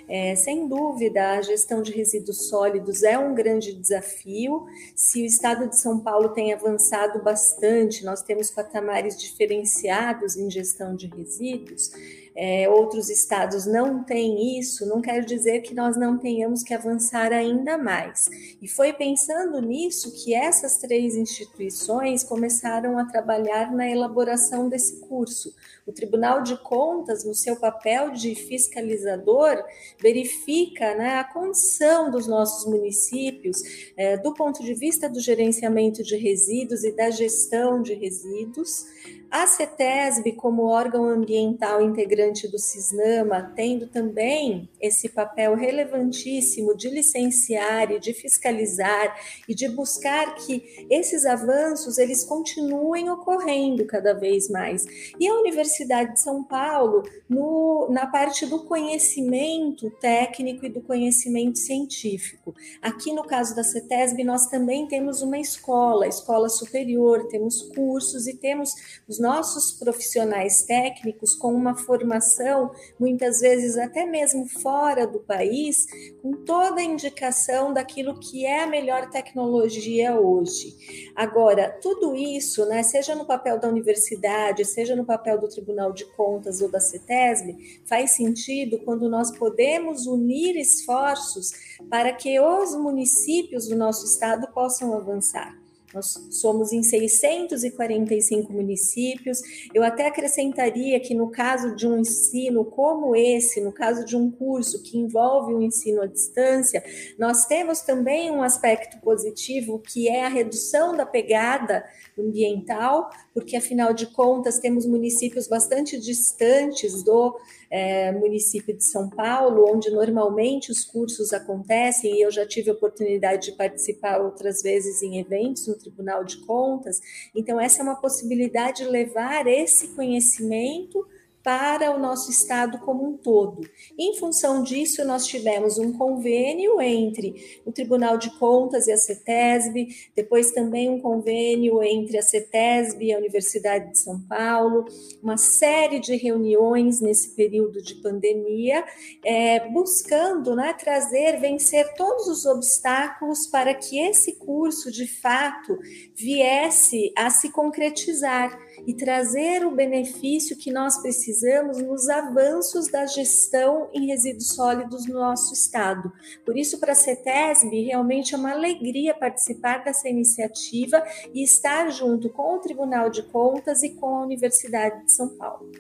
É, 0.08 0.36
sem 0.36 0.68
dúvida, 0.68 1.34
a 1.34 1.42
gestão 1.44 1.84
de 1.84 1.92
resíduos 1.92 2.50
sólidos 2.50 3.04
é 3.04 3.16
um 3.18 3.36
grande 3.36 3.74
desafio. 3.74 4.66
Se 4.96 5.22
o 5.22 5.26
estado 5.26 5.70
de 5.70 5.78
São 5.78 6.00
Paulo 6.00 6.30
tem 6.30 6.52
avançado 6.52 7.22
bastante, 7.22 8.04
nós 8.04 8.24
temos 8.24 8.50
patamares 8.50 9.20
diferenciados 9.20 10.36
em 10.36 10.50
gestão 10.50 10.96
de 10.96 11.08
resíduos 11.08 11.92
é, 12.36 12.68
outros 12.70 13.10
estados 13.10 13.66
não 13.66 14.04
têm 14.04 14.60
isso, 14.60 14.86
não 14.86 15.02
quer 15.02 15.24
dizer 15.24 15.62
que 15.62 15.74
nós 15.74 15.96
não 15.96 16.18
tenhamos 16.18 16.64
que 16.64 16.74
avançar 16.74 17.32
ainda 17.32 17.78
mais. 17.78 18.28
E 18.62 18.68
foi 18.68 18.92
pensando 18.92 19.62
nisso 19.62 20.12
que 20.12 20.34
essas 20.34 20.78
três 20.78 21.16
instituições 21.16 22.24
começaram 22.24 22.98
a 22.98 23.06
trabalhar 23.06 23.72
na 23.72 23.90
elaboração 23.90 24.68
desse 24.68 25.00
curso. 25.00 25.54
O 25.86 25.94
Tribunal 25.94 26.42
de 26.42 26.58
Contas, 26.58 27.24
no 27.24 27.36
seu 27.36 27.58
papel 27.58 28.10
de 28.10 28.34
fiscalizador, 28.34 29.64
verifica 30.02 30.96
né, 30.96 31.20
a 31.20 31.24
condição 31.24 32.10
dos 32.10 32.26
nossos 32.26 32.66
municípios 32.66 33.62
é, 33.96 34.18
do 34.18 34.34
ponto 34.34 34.64
de 34.64 34.74
vista 34.74 35.08
do 35.08 35.20
gerenciamento 35.20 36.02
de 36.02 36.18
resíduos 36.18 36.84
e 36.84 36.92
da 36.92 37.12
gestão 37.12 37.84
de 37.84 37.94
resíduos. 37.94 38.84
A 39.30 39.46
CETESB, 39.46 40.32
como 40.34 40.64
órgão 40.64 41.06
ambiental 41.06 41.82
integrante 41.82 42.48
do 42.48 42.58
CISNAMA, 42.58 43.52
tendo 43.56 43.86
também 43.88 44.70
esse 44.80 45.10
papel 45.10 45.56
relevantíssimo 45.56 46.76
de 46.76 46.90
licenciar 46.90 47.92
e 47.92 48.00
de 48.00 48.14
fiscalizar 48.14 49.16
e 49.48 49.54
de 49.54 49.68
buscar 49.68 50.36
que 50.36 50.88
esses 50.90 51.26
avanços 51.26 51.98
eles 51.98 52.24
continuem 52.24 53.10
ocorrendo 53.10 53.86
cada 53.86 54.14
vez 54.14 54.50
mais. 54.50 54.86
E 55.20 55.28
a 55.28 55.34
Universidade 55.34 55.75
de 55.84 56.22
São 56.22 56.44
Paulo, 56.44 57.04
no, 57.28 57.88
na 57.90 58.08
parte 58.08 58.46
do 58.46 58.64
conhecimento 58.64 59.90
técnico 60.00 60.66
e 60.66 60.70
do 60.70 60.82
conhecimento 60.82 61.60
científico. 61.60 62.56
Aqui 62.82 63.12
no 63.12 63.24
caso 63.24 63.56
da 63.56 63.64
CETESB, 63.64 64.24
nós 64.24 64.48
também 64.48 64.88
temos 64.88 65.22
uma 65.22 65.38
escola, 65.38 66.08
escola 66.08 66.48
superior, 66.48 67.28
temos 67.28 67.62
cursos 67.74 68.28
e 68.28 68.38
temos 68.38 68.74
os 69.08 69.20
nossos 69.20 69.74
profissionais 69.74 70.64
técnicos 70.64 71.36
com 71.36 71.54
uma 71.54 71.76
formação, 71.76 72.72
muitas 73.00 73.40
vezes 73.40 73.78
até 73.78 74.06
mesmo 74.06 74.48
fora 74.48 75.06
do 75.06 75.20
país, 75.20 75.86
com 76.22 76.34
toda 76.46 76.80
a 76.80 76.84
indicação 76.84 77.74
daquilo 77.74 78.20
que 78.20 78.46
é 78.46 78.64
a 78.64 78.68
melhor 78.68 79.10
tecnologia 79.10 80.20
hoje. 80.20 81.12
Agora, 81.16 81.70
tudo 81.82 82.16
isso, 82.16 82.66
né, 82.66 82.84
seja 82.84 83.16
no 83.16 83.26
papel 83.26 83.60
da 83.60 83.68
universidade, 83.68 84.64
seja 84.66 84.96
no 84.96 85.06
papel 85.06 85.40
do 85.40 85.48
Tribunal 85.48 85.65
de 85.94 86.06
Contas 86.16 86.62
ou 86.62 86.70
da 86.70 86.80
CETESB, 86.80 87.82
faz 87.86 88.12
sentido 88.12 88.80
quando 88.80 89.10
nós 89.10 89.36
podemos 89.38 90.06
unir 90.06 90.56
esforços 90.56 91.52
para 91.90 92.14
que 92.14 92.40
os 92.40 92.76
municípios 92.76 93.68
do 93.68 93.76
nosso 93.76 94.06
estado 94.06 94.48
possam 94.54 94.94
avançar. 94.94 95.56
Nós 95.96 96.14
somos 96.30 96.74
em 96.74 96.84
645 96.84 98.52
municípios. 98.52 99.40
Eu 99.74 99.82
até 99.82 100.08
acrescentaria 100.08 101.00
que, 101.00 101.16
no 101.16 101.32
caso 101.32 101.74
de 101.74 101.88
um 101.88 101.98
ensino 101.98 102.66
como 102.66 103.16
esse, 103.16 103.62
no 103.62 103.72
caso 103.72 104.04
de 104.04 104.18
um 104.18 104.30
curso 104.30 104.84
que 104.84 104.98
envolve 104.98 105.54
o 105.54 105.58
um 105.58 105.62
ensino 105.62 106.02
à 106.02 106.06
distância, 106.06 106.84
nós 107.18 107.46
temos 107.46 107.80
também 107.80 108.30
um 108.30 108.44
aspecto 108.44 109.00
positivo 109.00 109.80
que 109.80 110.10
é 110.10 110.26
a 110.26 110.30
redução 110.30 110.98
da 110.98 111.06
pegada 111.06 111.86
ambiental, 112.20 113.10
porque 113.36 113.58
afinal 113.58 113.94
de 113.94 114.06
contas 114.08 114.60
temos 114.60 114.86
municípios 114.86 115.46
bastante 115.46 116.00
distantes 116.00 117.04
do 117.04 117.38
é, 117.70 118.14
município 118.14 118.74
de 118.74 118.86
São 118.86 119.10
Paulo, 119.10 119.70
onde 119.70 119.92
normalmente 119.92 120.72
os 120.72 120.86
cursos 120.86 121.34
acontecem, 121.34 122.16
e 122.16 122.22
eu 122.22 122.32
já 122.32 122.48
tive 122.48 122.72
oportunidade 122.72 123.52
de 123.52 123.58
participar 123.58 124.22
outras 124.22 124.62
vezes 124.62 125.04
em 125.04 125.20
eventos 125.20 125.68
no 125.68 125.78
Tribunal 125.78 126.24
de 126.24 126.38
Contas. 126.46 127.02
Então, 127.36 127.60
essa 127.60 127.82
é 127.82 127.84
uma 127.84 128.00
possibilidade 128.00 128.84
de 128.84 128.90
levar 128.90 129.46
esse 129.48 129.90
conhecimento 129.90 131.06
para 131.46 131.96
o 131.96 132.00
nosso 132.00 132.32
estado 132.32 132.80
como 132.80 133.08
um 133.08 133.18
todo. 133.18 133.62
Em 133.96 134.18
função 134.18 134.64
disso, 134.64 135.06
nós 135.06 135.28
tivemos 135.28 135.78
um 135.78 135.94
convênio 135.94 136.82
entre 136.82 137.62
o 137.64 137.72
Tribunal 137.72 138.18
de 138.18 138.36
Contas 138.40 138.88
e 138.88 138.92
a 138.92 138.98
CETESB, 138.98 139.90
depois 140.16 140.50
também 140.50 140.90
um 140.90 141.00
convênio 141.00 141.84
entre 141.84 142.18
a 142.18 142.24
CETESB 142.24 143.06
e 143.06 143.14
a 143.14 143.20
Universidade 143.20 143.92
de 143.92 144.00
São 144.00 144.20
Paulo, 144.22 144.86
uma 145.22 145.38
série 145.38 146.00
de 146.00 146.16
reuniões 146.16 147.00
nesse 147.00 147.36
período 147.36 147.80
de 147.80 147.94
pandemia, 148.02 148.84
é, 149.24 149.70
buscando 149.70 150.56
né, 150.56 150.74
trazer, 150.74 151.40
vencer 151.40 151.94
todos 151.94 152.28
os 152.28 152.48
obstáculos 152.48 153.46
para 153.46 153.76
que 153.76 154.00
esse 154.00 154.34
curso, 154.38 154.92
de 154.92 155.06
fato, 155.06 155.78
viesse 156.16 157.14
a 157.16 157.30
se 157.30 157.52
concretizar 157.52 158.65
e 158.86 158.94
trazer 158.94 159.66
o 159.66 159.72
benefício 159.72 160.58
que 160.58 160.72
nós 160.72 161.02
precisamos 161.02 161.82
nos 161.82 162.08
avanços 162.10 162.88
da 162.88 163.06
gestão 163.06 163.90
em 163.94 164.08
resíduos 164.08 164.50
sólidos 164.50 165.08
no 165.08 165.16
nosso 165.16 165.54
estado. 165.54 166.12
Por 166.46 166.58
isso, 166.58 166.80
para 166.80 166.92
a 166.92 166.96
CETESB, 166.96 167.84
realmente 167.86 168.36
é 168.36 168.38
uma 168.38 168.52
alegria 168.52 169.14
participar 169.14 169.84
dessa 169.84 170.08
iniciativa 170.08 171.04
e 171.34 171.44
estar 171.44 171.90
junto 171.90 172.30
com 172.30 172.56
o 172.56 172.60
Tribunal 172.60 173.10
de 173.10 173.24
Contas 173.24 173.84
e 173.84 173.90
com 173.92 174.18
a 174.18 174.24
Universidade 174.24 175.06
de 175.06 175.12
São 175.12 175.30
Paulo. 175.30 175.72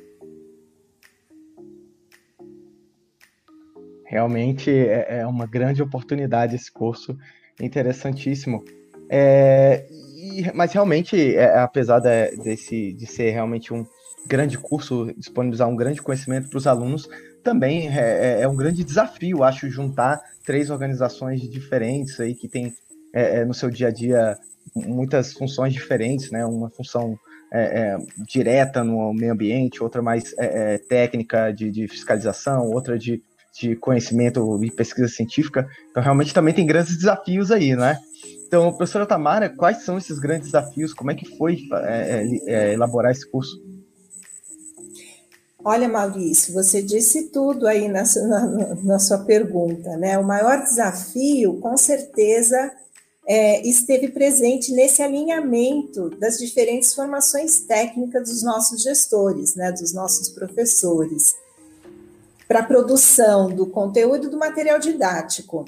Realmente 4.05 4.71
é, 4.71 5.19
é 5.19 5.27
uma 5.27 5.45
grande 5.45 5.81
oportunidade 5.81 6.55
esse 6.55 6.71
curso, 6.71 7.17
interessantíssimo. 7.59 8.63
É, 9.09 9.87
mas 10.53 10.71
realmente, 10.71 11.35
é, 11.35 11.59
apesar 11.59 11.99
de, 11.99 12.35
desse, 12.37 12.93
de 12.93 13.05
ser 13.05 13.31
realmente 13.31 13.73
um 13.73 13.85
grande 14.27 14.57
curso, 14.57 15.13
disponibilizar 15.17 15.67
um 15.67 15.75
grande 15.75 16.01
conhecimento 16.01 16.49
para 16.49 16.57
os 16.57 16.67
alunos, 16.67 17.07
também 17.43 17.87
é, 17.87 18.39
é, 18.39 18.41
é, 18.41 18.47
um 18.47 18.55
grande 18.55 18.83
desafio, 18.83 19.43
acho, 19.43 19.69
juntar 19.69 20.19
três 20.43 20.69
organizações 20.69 21.41
diferentes 21.41 22.19
aí 22.19 22.33
que 22.33 22.47
tem 22.47 22.73
é, 23.13 23.41
é 23.41 23.45
no 23.45 23.53
seu 23.53 23.69
dia 23.69 23.87
a 23.87 23.91
dia 23.91 24.37
muitas 24.75 25.31
funções 25.31 25.71
diferentes, 25.71 26.31
né? 26.31 26.43
Uma 26.45 26.69
função 26.69 27.17
é, 27.53 27.95
direta 28.27 28.83
no 28.83 29.13
meio 29.13 29.31
ambiente, 29.31 29.81
outra 29.81 30.01
mais 30.01 30.35
técnica 30.89 31.51
de, 31.51 31.71
de 31.71 31.87
fiscalização, 31.87 32.71
outra 32.71 32.97
de 32.97 33.21
de 33.59 33.75
conhecimento 33.75 34.61
e 34.63 34.69
pesquisa 34.69 35.07
científica. 35.07 35.67
Então, 35.89 36.03
realmente 36.03 36.33
também 36.33 36.53
tem 36.53 36.65
grandes 36.65 36.97
desafios 36.97 37.51
aí, 37.51 37.75
né? 37.75 37.97
Então, 38.47 38.71
professora 38.73 39.05
Tamara, 39.05 39.49
quais 39.49 39.83
são 39.83 39.97
esses 39.97 40.19
grandes 40.19 40.51
desafios? 40.51 40.93
Como 40.93 41.11
é 41.11 41.15
que 41.15 41.37
foi 41.37 41.67
é, 41.73 42.21
é, 42.47 42.53
é, 42.53 42.73
elaborar 42.73 43.11
esse 43.11 43.29
curso? 43.29 43.61
Olha, 45.63 45.89
Maurício, 45.89 46.53
você 46.53 46.81
disse 46.81 47.29
tudo 47.29 47.67
aí 47.67 47.87
na, 47.87 48.03
na, 48.03 48.75
na 48.75 48.99
sua 48.99 49.19
pergunta, 49.19 49.97
né? 49.97 50.17
O 50.17 50.23
maior 50.23 50.61
desafio, 50.61 51.59
com 51.59 51.75
certeza, 51.75 52.71
é, 53.27 53.67
esteve 53.67 54.09
presente 54.09 54.71
nesse 54.71 55.01
alinhamento 55.01 56.09
das 56.19 56.37
diferentes 56.37 56.93
formações 56.93 57.61
técnicas 57.61 58.29
dos 58.29 58.43
nossos 58.43 58.83
gestores, 58.83 59.55
né, 59.55 59.71
dos 59.71 59.93
nossos 59.93 60.29
professores, 60.29 61.35
para 62.47 62.59
a 62.59 62.63
produção 62.63 63.49
do 63.49 63.65
conteúdo 63.65 64.29
do 64.29 64.37
material 64.37 64.77
didático. 64.77 65.65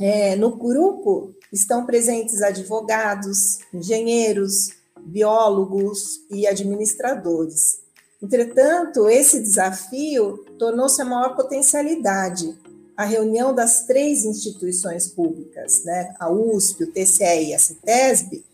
É, 0.00 0.34
no 0.34 0.56
grupo 0.56 1.32
estão 1.52 1.84
presentes 1.84 2.40
advogados, 2.42 3.58
engenheiros, 3.72 4.70
biólogos 4.98 6.20
e 6.30 6.46
administradores. 6.46 7.80
Entretanto, 8.22 9.08
esse 9.08 9.40
desafio 9.40 10.44
tornou-se 10.58 11.02
a 11.02 11.04
maior 11.04 11.34
potencialidade. 11.34 12.56
A 12.96 13.04
reunião 13.04 13.54
das 13.54 13.84
três 13.84 14.24
instituições 14.24 15.08
públicas, 15.08 15.82
né, 15.84 16.14
a 16.20 16.30
USP, 16.30 16.84
o 16.84 16.92
TCE 16.92 17.48
e 17.48 17.54
a 17.54 17.58
CETESB, 17.58 18.44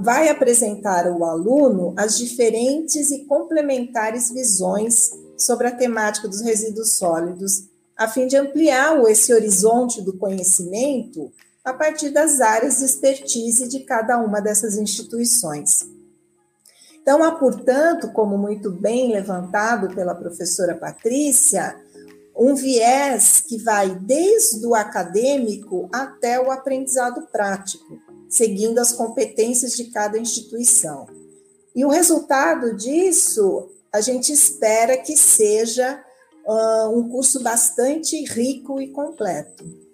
vai 0.00 0.28
apresentar 0.28 1.06
ao 1.06 1.22
aluno 1.24 1.92
as 1.96 2.16
diferentes 2.16 3.10
e 3.10 3.24
complementares 3.24 4.30
visões 4.30 5.10
sobre 5.36 5.66
a 5.66 5.76
temática 5.76 6.26
dos 6.26 6.40
resíduos 6.40 6.96
sólidos, 6.96 7.64
a 7.94 8.08
fim 8.08 8.26
de 8.26 8.36
ampliar 8.36 8.98
esse 9.10 9.34
horizonte 9.34 10.00
do 10.00 10.16
conhecimento 10.16 11.30
a 11.66 11.74
partir 11.74 12.10
das 12.10 12.40
áreas 12.40 12.78
de 12.78 12.84
expertise 12.84 13.66
de 13.66 13.80
cada 13.80 14.18
uma 14.18 14.40
dessas 14.40 14.76
instituições. 14.76 15.80
Então, 17.02 17.24
há, 17.24 17.32
portanto, 17.32 18.12
como 18.12 18.38
muito 18.38 18.70
bem 18.70 19.12
levantado 19.12 19.92
pela 19.92 20.14
professora 20.14 20.76
Patrícia, 20.76 21.76
um 22.36 22.54
viés 22.54 23.42
que 23.44 23.58
vai 23.58 23.96
desde 23.96 24.64
o 24.64 24.76
acadêmico 24.76 25.88
até 25.92 26.40
o 26.40 26.52
aprendizado 26.52 27.26
prático, 27.32 27.98
seguindo 28.28 28.78
as 28.78 28.92
competências 28.92 29.72
de 29.72 29.90
cada 29.90 30.18
instituição. 30.18 31.08
E 31.74 31.84
o 31.84 31.88
resultado 31.88 32.76
disso, 32.76 33.68
a 33.92 34.00
gente 34.00 34.32
espera 34.32 34.96
que 34.96 35.16
seja 35.16 36.00
uh, 36.46 36.96
um 36.96 37.08
curso 37.08 37.42
bastante 37.42 38.22
rico 38.24 38.80
e 38.80 38.92
completo. 38.92 39.85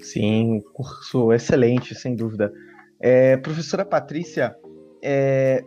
Sim, 0.00 0.60
curso 0.72 1.32
excelente, 1.32 1.94
sem 1.94 2.14
dúvida. 2.14 2.52
É, 3.00 3.36
professora 3.36 3.84
Patrícia, 3.84 4.56
é, 5.02 5.64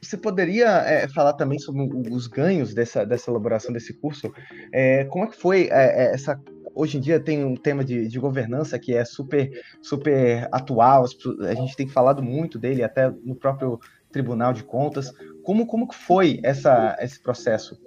você 0.00 0.16
poderia 0.16 0.66
é, 0.66 1.08
falar 1.08 1.34
também 1.34 1.58
sobre 1.58 1.82
os 2.10 2.26
ganhos 2.26 2.72
dessa, 2.72 3.04
dessa 3.04 3.30
elaboração 3.30 3.72
desse 3.72 3.92
curso? 3.92 4.32
É, 4.72 5.04
como 5.04 5.24
é 5.24 5.28
que 5.28 5.36
foi 5.36 5.68
é, 5.70 6.04
é, 6.04 6.14
essa? 6.14 6.40
Hoje 6.74 6.98
em 6.98 7.00
dia 7.00 7.20
tem 7.20 7.44
um 7.44 7.54
tema 7.54 7.84
de, 7.84 8.08
de, 8.08 8.18
governança 8.18 8.78
que 8.78 8.94
é 8.94 9.04
super, 9.04 9.50
super 9.82 10.48
atual. 10.52 11.04
A 11.46 11.54
gente 11.54 11.76
tem 11.76 11.86
falado 11.86 12.22
muito 12.22 12.58
dele 12.58 12.82
até 12.82 13.10
no 13.10 13.34
próprio 13.34 13.78
Tribunal 14.10 14.52
de 14.52 14.64
Contas. 14.64 15.12
Como 15.42 15.66
como 15.66 15.88
que 15.88 15.96
foi 15.96 16.40
essa, 16.42 16.96
esse 17.00 17.20
processo? 17.20 17.78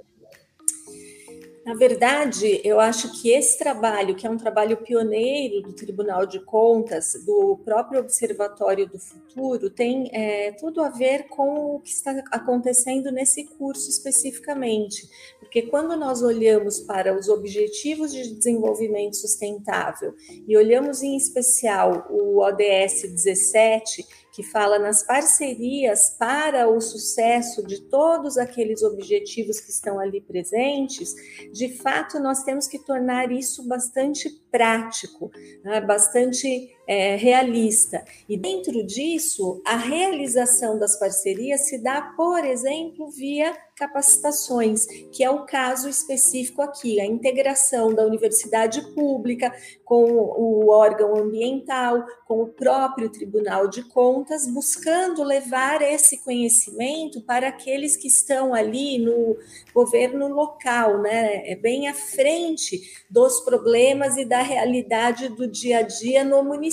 Na 1.65 1.73
verdade, 1.75 2.59
eu 2.61 2.77
acho 2.77 3.21
que 3.21 3.31
esse 3.31 3.57
trabalho, 3.57 4.15
que 4.15 4.27
é 4.27 4.29
um 4.29 4.37
trabalho 4.37 4.75
pioneiro 4.75 5.61
do 5.61 5.71
Tribunal 5.71 6.25
de 6.25 6.41
Contas, 6.41 7.13
do 7.25 7.57
próprio 7.63 8.01
Observatório 8.01 8.85
do 8.85 8.99
Futuro, 8.99 9.69
tem 9.69 10.09
é, 10.11 10.51
tudo 10.51 10.81
a 10.81 10.89
ver 10.89 11.29
com 11.29 11.75
o 11.75 11.79
que 11.79 11.91
está 11.91 12.21
acontecendo 12.31 13.11
nesse 13.11 13.45
curso 13.45 13.89
especificamente. 13.89 15.07
Porque 15.39 15.61
quando 15.61 15.95
nós 15.95 16.21
olhamos 16.21 16.81
para 16.81 17.17
os 17.17 17.29
Objetivos 17.29 18.11
de 18.11 18.35
Desenvolvimento 18.35 19.15
Sustentável 19.15 20.13
e 20.45 20.57
olhamos 20.57 21.01
em 21.01 21.15
especial 21.15 22.07
o 22.09 22.39
ODS 22.43 23.03
17, 23.03 24.05
que 24.33 24.41
fala 24.41 24.79
nas 24.79 25.03
parcerias 25.03 26.09
para 26.17 26.67
o 26.67 26.81
sucesso 26.81 27.65
de 27.65 27.81
todos 27.81 28.35
aqueles 28.35 28.81
objetivos 28.81 29.59
que 29.59 29.69
estão 29.69 29.99
ali 29.99 30.19
presentes, 30.19 31.13
de 31.51 31.77
fato 31.77 32.19
nós 32.19 32.43
temos 32.43 32.67
que 32.67 32.79
tornar 32.79 33.31
isso 33.31 33.67
bastante 33.67 34.27
prático, 34.51 35.31
né, 35.63 35.79
bastante 35.79 36.72
é, 36.87 37.15
realista. 37.15 38.03
E 38.27 38.37
dentro 38.37 38.83
disso, 38.85 39.61
a 39.65 39.75
realização 39.75 40.77
das 40.77 40.97
parcerias 40.97 41.67
se 41.67 41.77
dá, 41.77 42.01
por 42.15 42.43
exemplo, 42.43 43.09
via 43.09 43.55
capacitações, 43.75 44.85
que 45.11 45.23
é 45.23 45.29
o 45.29 45.45
caso 45.45 45.89
específico 45.89 46.61
aqui, 46.61 46.99
a 47.01 47.05
integração 47.05 47.93
da 47.93 48.05
universidade 48.05 48.81
pública 48.93 49.51
com 49.83 50.03
o 50.03 50.69
órgão 50.69 51.15
ambiental, 51.15 52.05
com 52.27 52.43
o 52.43 52.47
próprio 52.47 53.09
Tribunal 53.09 53.67
de 53.67 53.83
Contas, 53.89 54.47
buscando 54.47 55.23
levar 55.23 55.81
esse 55.81 56.23
conhecimento 56.23 57.21
para 57.21 57.47
aqueles 57.47 57.97
que 57.97 58.07
estão 58.07 58.53
ali 58.53 58.99
no 58.99 59.37
governo 59.73 60.27
local, 60.27 61.01
né? 61.01 61.49
É 61.49 61.55
bem 61.55 61.87
à 61.87 61.93
frente 61.93 62.79
dos 63.09 63.39
problemas 63.41 64.17
e 64.17 64.25
da 64.25 64.41
realidade 64.41 65.29
do 65.29 65.47
dia 65.47 65.79
a 65.79 65.81
dia 65.81 66.23
no 66.23 66.43
município. 66.43 66.72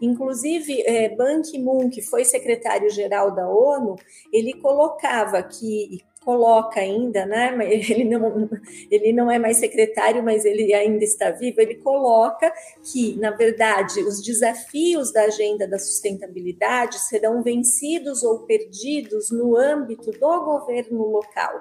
Inclusive, 0.00 0.82
é, 0.82 1.14
Ban 1.14 1.42
Ki-moon, 1.42 1.90
que 1.90 2.02
foi 2.02 2.24
secretário-geral 2.24 3.34
da 3.34 3.48
ONU, 3.48 3.96
ele 4.32 4.54
colocava 4.60 5.42
que 5.42 6.00
coloca 6.24 6.80
ainda, 6.80 7.26
né? 7.26 7.54
Ele 7.64 8.04
não, 8.04 8.48
ele 8.90 9.12
não 9.12 9.30
é 9.30 9.38
mais 9.38 9.58
secretário, 9.58 10.22
mas 10.22 10.44
ele 10.44 10.72
ainda 10.72 11.04
está 11.04 11.30
vivo. 11.30 11.60
Ele 11.60 11.76
coloca 11.76 12.52
que, 12.82 13.16
na 13.18 13.30
verdade, 13.30 14.00
os 14.00 14.22
desafios 14.22 15.12
da 15.12 15.24
agenda 15.24 15.68
da 15.68 15.78
sustentabilidade 15.78 16.98
serão 17.00 17.42
vencidos 17.42 18.22
ou 18.22 18.40
perdidos 18.40 19.30
no 19.30 19.56
âmbito 19.56 20.10
do 20.12 20.44
governo 20.44 21.04
local. 21.06 21.52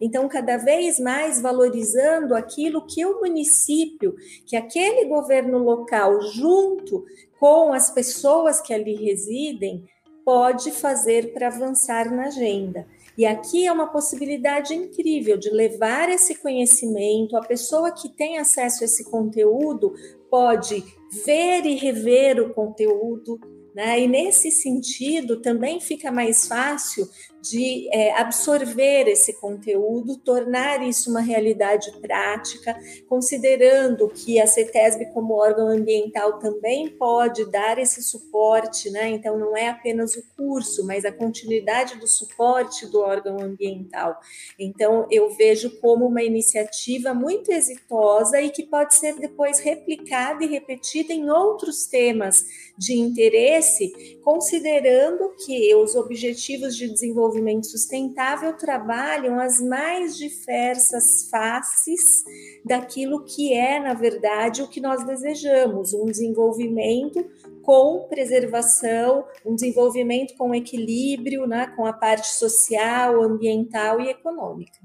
Então, 0.00 0.28
cada 0.28 0.56
vez 0.56 0.98
mais 0.98 1.40
valorizando 1.40 2.34
aquilo 2.34 2.86
que 2.86 3.04
o 3.06 3.20
município, 3.20 4.14
que 4.46 4.56
aquele 4.56 5.06
governo 5.06 5.58
local, 5.58 6.20
junto 6.20 7.04
com 7.38 7.72
as 7.72 7.90
pessoas 7.90 8.60
que 8.60 8.74
ali 8.74 8.94
residem, 8.94 9.84
pode 10.24 10.70
fazer 10.70 11.32
para 11.32 11.48
avançar 11.48 12.10
na 12.10 12.26
agenda. 12.26 12.86
E 13.16 13.26
aqui 13.26 13.66
é 13.66 13.72
uma 13.72 13.88
possibilidade 13.88 14.74
incrível 14.74 15.36
de 15.36 15.50
levar 15.50 16.08
esse 16.08 16.34
conhecimento, 16.36 17.36
a 17.36 17.42
pessoa 17.42 17.92
que 17.92 18.08
tem 18.08 18.38
acesso 18.38 18.82
a 18.82 18.86
esse 18.86 19.04
conteúdo 19.10 19.92
pode 20.30 20.82
ver 21.24 21.66
e 21.66 21.74
rever 21.76 22.40
o 22.40 22.54
conteúdo, 22.54 23.38
né? 23.74 24.00
E 24.00 24.08
nesse 24.08 24.50
sentido 24.50 25.40
também 25.42 25.78
fica 25.80 26.10
mais 26.10 26.46
fácil 26.46 27.06
de 27.42 27.88
é, 27.92 28.12
absorver 28.12 29.08
esse 29.08 29.40
conteúdo, 29.40 30.16
tornar 30.16 30.80
isso 30.80 31.10
uma 31.10 31.20
realidade 31.20 31.90
prática, 32.00 32.78
considerando 33.08 34.08
que 34.08 34.40
a 34.40 34.46
CETESB, 34.46 35.06
como 35.06 35.34
órgão 35.34 35.66
ambiental, 35.66 36.38
também 36.38 36.88
pode 36.88 37.44
dar 37.50 37.78
esse 37.78 38.00
suporte, 38.00 38.90
né? 38.90 39.08
Então, 39.08 39.36
não 39.36 39.56
é 39.56 39.68
apenas 39.68 40.14
o 40.14 40.22
curso, 40.36 40.86
mas 40.86 41.04
a 41.04 41.10
continuidade 41.10 41.98
do 41.98 42.06
suporte 42.06 42.86
do 42.86 43.00
órgão 43.00 43.40
ambiental. 43.40 44.16
Então, 44.56 45.08
eu 45.10 45.28
vejo 45.30 45.80
como 45.80 46.06
uma 46.06 46.22
iniciativa 46.22 47.12
muito 47.12 47.50
exitosa 47.50 48.40
e 48.40 48.50
que 48.50 48.62
pode 48.62 48.94
ser 48.94 49.18
depois 49.18 49.58
replicada 49.58 50.44
e 50.44 50.46
repetida 50.46 51.12
em 51.12 51.28
outros 51.28 51.86
temas 51.86 52.44
de 52.78 52.94
interesse, 52.94 54.20
considerando 54.22 55.34
que 55.44 55.74
os 55.74 55.96
objetivos 55.96 56.76
de 56.76 56.88
desenvolvimento 56.88 57.31
desenvolvimento 57.32 57.66
sustentável 57.66 58.52
trabalham 58.54 59.40
as 59.40 59.60
mais 59.60 60.16
diversas 60.16 61.28
faces 61.30 62.22
daquilo 62.64 63.24
que 63.24 63.54
é, 63.54 63.80
na 63.80 63.94
verdade, 63.94 64.62
o 64.62 64.68
que 64.68 64.80
nós 64.80 65.04
desejamos: 65.04 65.94
um 65.94 66.04
desenvolvimento 66.04 67.24
com 67.62 68.06
preservação, 68.08 69.24
um 69.44 69.54
desenvolvimento 69.54 70.34
com 70.36 70.54
equilíbrio, 70.54 71.46
né, 71.46 71.72
com 71.74 71.86
a 71.86 71.92
parte 71.92 72.28
social, 72.28 73.22
ambiental 73.22 74.00
e 74.00 74.10
econômica. 74.10 74.78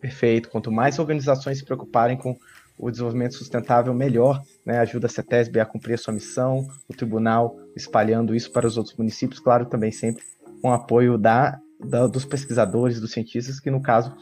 Perfeito. 0.00 0.50
Quanto 0.50 0.70
mais 0.70 0.98
organizações 0.98 1.58
se 1.58 1.64
preocuparem 1.64 2.18
com 2.18 2.36
o 2.76 2.90
desenvolvimento 2.90 3.34
sustentável, 3.34 3.94
melhor. 3.94 4.42
Né? 4.66 4.78
Ajuda 4.80 5.06
a 5.06 5.10
CETESB 5.10 5.60
a 5.60 5.66
cumprir 5.66 5.94
a 5.94 5.98
sua 5.98 6.12
missão, 6.12 6.66
o 6.88 6.94
tribunal 6.94 7.56
espalhando 7.76 8.34
isso 8.34 8.50
para 8.50 8.66
os 8.66 8.76
outros 8.76 8.96
municípios, 8.96 9.38
claro, 9.38 9.66
também 9.66 9.92
sempre 9.92 10.24
com 10.62 10.72
apoio 10.72 11.18
da, 11.18 11.58
da, 11.84 12.06
dos 12.06 12.24
pesquisadores, 12.24 13.00
dos 13.00 13.10
cientistas, 13.10 13.58
que 13.58 13.70
no 13.70 13.82
caso 13.82 14.14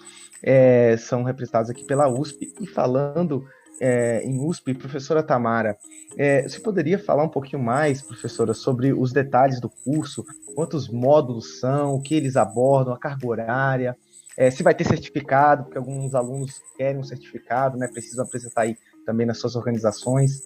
é, 0.42 0.96
são 0.96 1.22
representados 1.22 1.70
aqui 1.70 1.84
pela 1.84 2.08
USP. 2.08 2.52
E 2.60 2.66
falando 2.66 3.44
é, 3.80 4.22
em 4.24 4.38
USP, 4.44 4.74
professora 4.74 5.22
Tamara, 5.22 5.76
é, 6.16 6.42
você 6.42 6.58
poderia 6.58 6.98
falar 6.98 7.24
um 7.24 7.28
pouquinho 7.28 7.62
mais, 7.62 8.02
professora, 8.02 8.54
sobre 8.54 8.92
os 8.92 9.12
detalhes 9.12 9.60
do 9.60 9.68
curso, 9.68 10.24
quantos 10.54 10.88
módulos 10.88 11.60
são, 11.60 11.94
o 11.94 12.02
que 12.02 12.14
eles 12.14 12.36
abordam, 12.36 12.92
a 12.94 12.98
carga 12.98 13.26
horária, 13.26 13.96
é, 14.36 14.50
se 14.50 14.62
vai 14.62 14.74
ter 14.74 14.84
certificado, 14.84 15.64
porque 15.64 15.78
alguns 15.78 16.14
alunos 16.14 16.62
querem 16.76 17.00
um 17.00 17.04
certificado, 17.04 17.76
né, 17.76 17.88
precisam 17.88 18.24
apresentar 18.24 18.62
aí 18.62 18.76
também 19.04 19.26
nas 19.26 19.38
suas 19.38 19.56
organizações. 19.56 20.40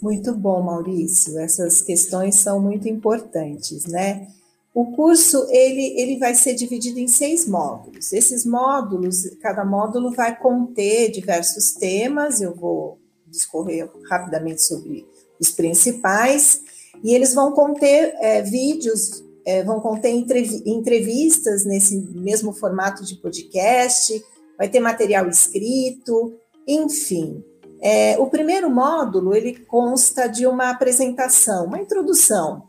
Muito 0.00 0.34
bom, 0.34 0.62
Maurício. 0.62 1.38
Essas 1.38 1.82
questões 1.82 2.36
são 2.36 2.60
muito 2.60 2.88
importantes, 2.88 3.84
né? 3.84 4.26
O 4.72 4.92
curso 4.92 5.46
ele, 5.50 6.00
ele 6.00 6.18
vai 6.18 6.34
ser 6.34 6.54
dividido 6.54 6.98
em 6.98 7.08
seis 7.08 7.46
módulos. 7.46 8.12
Esses 8.12 8.46
módulos, 8.46 9.28
cada 9.40 9.64
módulo 9.64 10.12
vai 10.12 10.38
conter 10.38 11.10
diversos 11.10 11.72
temas. 11.72 12.40
Eu 12.40 12.54
vou 12.54 12.98
discorrer 13.26 13.90
rapidamente 14.08 14.62
sobre 14.62 15.06
os 15.40 15.50
principais 15.50 16.62
e 17.02 17.14
eles 17.14 17.34
vão 17.34 17.52
conter 17.52 18.14
é, 18.20 18.42
vídeos, 18.42 19.24
é, 19.44 19.62
vão 19.64 19.80
conter 19.80 20.10
entrevistas 20.10 21.64
nesse 21.64 21.96
mesmo 21.96 22.52
formato 22.52 23.04
de 23.04 23.16
podcast. 23.16 24.22
Vai 24.56 24.68
ter 24.68 24.80
material 24.80 25.28
escrito, 25.28 26.34
enfim. 26.66 27.42
É, 27.80 28.18
o 28.18 28.26
primeiro 28.26 28.68
módulo 28.68 29.34
ele 29.34 29.58
consta 29.58 30.26
de 30.26 30.46
uma 30.46 30.70
apresentação, 30.70 31.66
uma 31.66 31.80
introdução 31.80 32.68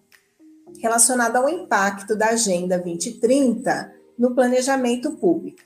relacionada 0.80 1.40
ao 1.40 1.50
impacto 1.50 2.16
da 2.16 2.30
Agenda 2.30 2.78
2030 2.78 3.94
no 4.18 4.34
planejamento 4.34 5.12
público. 5.12 5.62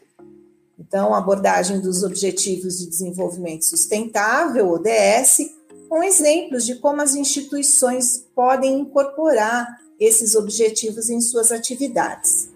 Então, 0.78 1.14
abordagem 1.14 1.80
dos 1.80 2.04
Objetivos 2.04 2.80
de 2.80 2.90
Desenvolvimento 2.90 3.64
Sustentável, 3.66 4.70
ODS, 4.70 5.50
com 5.88 6.04
exemplos 6.04 6.66
de 6.66 6.76
como 6.76 7.02
as 7.02 7.16
instituições 7.16 8.26
podem 8.36 8.80
incorporar 8.80 9.80
esses 10.00 10.36
objetivos 10.36 11.10
em 11.10 11.22
suas 11.22 11.52
atividades. 11.52 12.50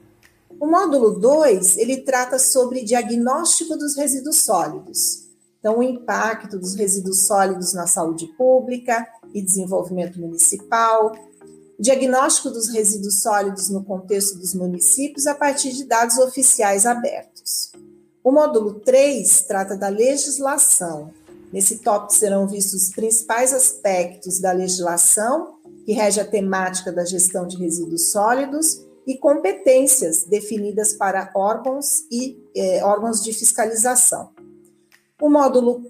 O 0.60 0.68
módulo 0.68 1.18
2, 1.18 1.78
ele 1.78 1.98
trata 1.98 2.38
sobre 2.38 2.84
diagnóstico 2.84 3.78
dos 3.78 3.96
resíduos 3.96 4.42
sólidos, 4.42 5.29
então, 5.60 5.80
o 5.80 5.84
impacto 5.84 6.58
dos 6.58 6.74
resíduos 6.76 7.28
sólidos 7.28 7.74
na 7.74 7.86
saúde 7.86 8.28
pública 8.38 9.06
e 9.34 9.42
desenvolvimento 9.42 10.20
municipal, 10.20 11.14
diagnóstico 11.78 12.50
dos 12.50 12.70
resíduos 12.70 13.22
sólidos 13.22 13.70
no 13.70 13.84
contexto 13.84 14.38
dos 14.38 14.54
municípios 14.54 15.28
a 15.28 15.36
partir 15.36 15.74
de 15.74 15.84
dados 15.84 16.18
oficiais 16.18 16.86
abertos. 16.86 17.72
O 18.24 18.32
módulo 18.32 18.80
3 18.80 19.42
trata 19.44 19.76
da 19.76 19.90
legislação. 19.90 21.12
Nesse 21.52 21.80
tópico 21.80 22.14
serão 22.14 22.48
vistos 22.48 22.84
os 22.84 22.90
principais 22.92 23.54
aspectos 23.54 24.40
da 24.40 24.52
legislação 24.52 25.56
que 25.86 25.94
rege 25.94 26.22
a 26.22 26.26
temática 26.26 26.92
da 26.92 27.04
gestão 27.04 27.48
de 27.48 27.58
resíduos 27.58 28.12
sólidos 28.12 28.86
e 29.08 29.18
competências 29.18 30.24
definidas 30.24 30.94
para 30.94 31.32
órgãos 31.36 32.06
e 32.12 32.38
eh, 32.56 32.84
órgãos 32.84 33.24
de 33.24 33.34
fiscalização. 33.34 34.30
O 35.22 35.30
módulo, 35.30 35.82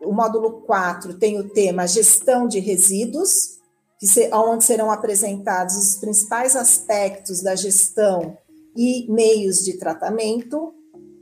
o 0.00 0.12
módulo 0.12 0.62
4 0.62 1.14
tem 1.14 1.38
o 1.38 1.50
tema 1.50 1.86
Gestão 1.86 2.48
de 2.48 2.58
Resíduos, 2.58 3.58
que 3.98 4.06
onde 4.32 4.64
serão 4.64 4.90
apresentados 4.90 5.76
os 5.76 5.96
principais 5.96 6.56
aspectos 6.56 7.42
da 7.42 7.54
gestão 7.54 8.38
e 8.74 9.10
meios 9.10 9.58
de 9.58 9.76
tratamento, 9.76 10.72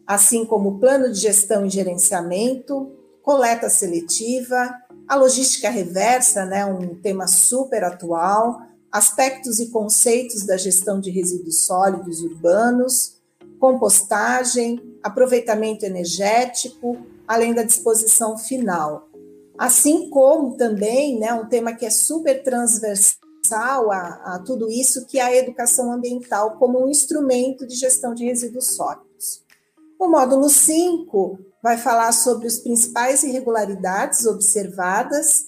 assim 0.07 0.44
como 0.44 0.79
plano 0.79 1.11
de 1.11 1.18
gestão 1.18 1.66
e 1.66 1.70
gerenciamento, 1.70 2.92
coleta 3.22 3.68
seletiva, 3.68 4.72
a 5.09 5.16
logística 5.16 5.68
reversa, 5.68 6.44
né, 6.44 6.64
um 6.66 6.94
tema 6.94 7.26
super 7.26 7.83
atual, 7.83 8.61
aspectos 8.92 9.59
e 9.59 9.70
conceitos 9.70 10.46
da 10.46 10.57
gestão 10.57 11.00
de 11.00 11.11
resíduos 11.11 11.64
sólidos 11.64 12.20
urbanos, 12.20 13.16
compostagem, 13.59 14.81
aproveitamento 15.02 15.85
energético, 15.85 16.96
além 17.26 17.54
da 17.54 17.62
disposição 17.62 18.36
final. 18.36 19.08
Assim 19.58 20.10
como 20.10 20.56
também, 20.56 21.18
né, 21.18 21.32
um 21.32 21.48
tema 21.48 21.72
que 21.74 21.86
é 21.86 21.90
super 21.90 22.42
transversal 22.42 23.90
a, 23.90 24.34
a 24.34 24.42
tudo 24.44 24.70
isso, 24.70 25.06
que 25.06 25.18
é 25.18 25.22
a 25.22 25.36
educação 25.36 25.92
ambiental 25.92 26.56
como 26.58 26.84
um 26.84 26.88
instrumento 26.88 27.66
de 27.66 27.74
gestão 27.74 28.14
de 28.14 28.24
resíduos 28.24 28.74
sólidos. 28.76 29.44
O 29.98 30.08
módulo 30.08 30.48
5 30.48 31.38
vai 31.62 31.78
falar 31.78 32.12
sobre 32.12 32.46
as 32.46 32.58
principais 32.58 33.22
irregularidades 33.22 34.26
observadas 34.26 35.46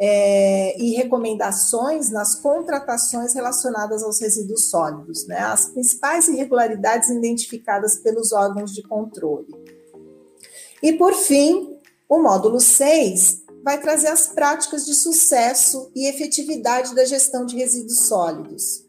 é, 0.00 0.80
e 0.80 0.94
recomendações 0.94 2.10
nas 2.10 2.36
contratações 2.36 3.34
relacionadas 3.34 4.04
aos 4.04 4.20
resíduos 4.20 4.70
sólidos, 4.70 5.26
né? 5.26 5.40
as 5.40 5.66
principais 5.66 6.28
irregularidades 6.28 7.10
identificadas 7.10 7.96
pelos 7.96 8.32
órgãos 8.32 8.72
de 8.72 8.82
controle. 8.82 9.48
E, 10.82 10.92
por 10.92 11.14
fim, 11.14 11.78
o 12.08 12.18
módulo 12.18 12.60
6 12.60 13.42
vai 13.62 13.80
trazer 13.80 14.08
as 14.08 14.28
práticas 14.28 14.86
de 14.86 14.94
sucesso 14.94 15.90
e 15.94 16.06
efetividade 16.06 16.94
da 16.94 17.04
gestão 17.04 17.44
de 17.44 17.56
resíduos 17.56 18.06
sólidos, 18.06 18.84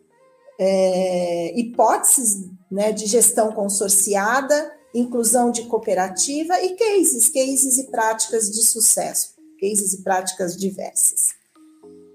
é, 0.60 1.60
hipóteses 1.60 2.50
né, 2.72 2.92
de 2.92 3.06
gestão 3.06 3.52
consorciada, 3.52 4.72
inclusão 4.94 5.52
de 5.52 5.64
cooperativa 5.64 6.60
e 6.62 6.76
cases, 6.76 7.30
cases 7.30 7.78
e 7.78 7.92
práticas 7.92 8.50
de 8.50 8.64
sucesso, 8.64 9.36
cases 9.60 9.94
e 9.94 10.04
práticas 10.04 10.56
diversas. 10.56 11.40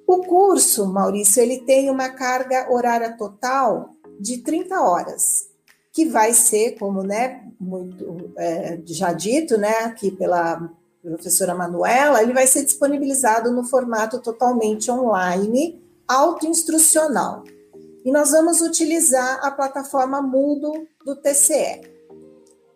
O 0.07 0.19
curso, 0.19 0.87
Maurício, 0.87 1.43
ele 1.43 1.61
tem 1.61 1.91
uma 1.91 2.11
carga 2.11 2.71
horária 2.71 3.17
total 3.17 3.91
de 4.21 4.39
30 4.39 4.81
horas, 4.81 5.49
que 5.95 6.07
vai 6.07 6.35
ser, 6.35 6.77
como 6.77 7.05
né, 7.05 7.41
muito 7.59 8.33
é, 8.37 8.81
já 8.85 9.13
dito 9.13 9.57
né, 9.57 9.71
aqui 9.85 10.11
pela 10.11 10.69
professora 11.01 11.55
Manuela, 11.55 12.21
ele 12.21 12.33
vai 12.33 12.49
ser 12.49 12.65
disponibilizado 12.65 13.53
no 13.53 13.63
formato 13.63 14.21
totalmente 14.21 14.91
online, 14.91 15.81
autoinstrucional. 16.09 17.45
E 18.05 18.11
nós 18.11 18.33
vamos 18.33 18.61
utilizar 18.61 19.39
a 19.41 19.53
plataforma 19.53 20.21
Moodle 20.21 20.89
do 21.05 21.15
TCE. 21.15 21.81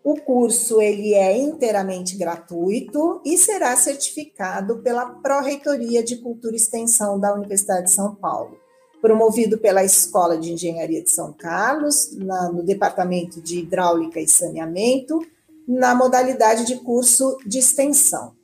O 0.05 0.15
curso 0.21 0.81
ele 0.81 1.13
é 1.13 1.37
inteiramente 1.37 2.17
gratuito 2.17 3.21
e 3.25 3.37
será 3.37 3.77
certificado 3.77 4.79
pela 4.79 5.07
Pró-Reitoria 5.07 6.05
de 6.05 6.19
Cultura 6.19 6.55
e 6.55 6.57
Extensão 6.57 7.19
da 7.19 7.35
Universidade 7.35 7.87
de 7.87 7.93
São 7.93 8.15
Paulo, 8.15 8.57
promovido 9.01 9.59
pela 9.59 9.85
Escola 9.85 10.37
de 10.37 10.53
Engenharia 10.53 11.03
de 11.03 11.11
São 11.11 11.33
Carlos, 11.33 12.15
na, 12.17 12.51
no 12.51 12.63
Departamento 12.63 13.41
de 13.41 13.61
Hidráulica 13.61 14.21
e 14.21 14.29
Saneamento, 14.29 15.25
na 15.67 15.95
modalidade 15.95 16.67
de 16.67 16.77
curso 16.77 17.39
de 17.47 17.59
extensão. 17.59 18.37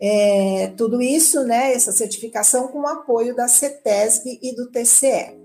É, 0.00 0.72
tudo 0.76 1.02
isso, 1.02 1.42
né, 1.44 1.72
essa 1.72 1.90
certificação 1.92 2.68
com 2.68 2.80
o 2.80 2.86
apoio 2.86 3.34
da 3.34 3.48
CETESB 3.48 4.38
e 4.42 4.54
do 4.54 4.70
TCE. 4.70 5.36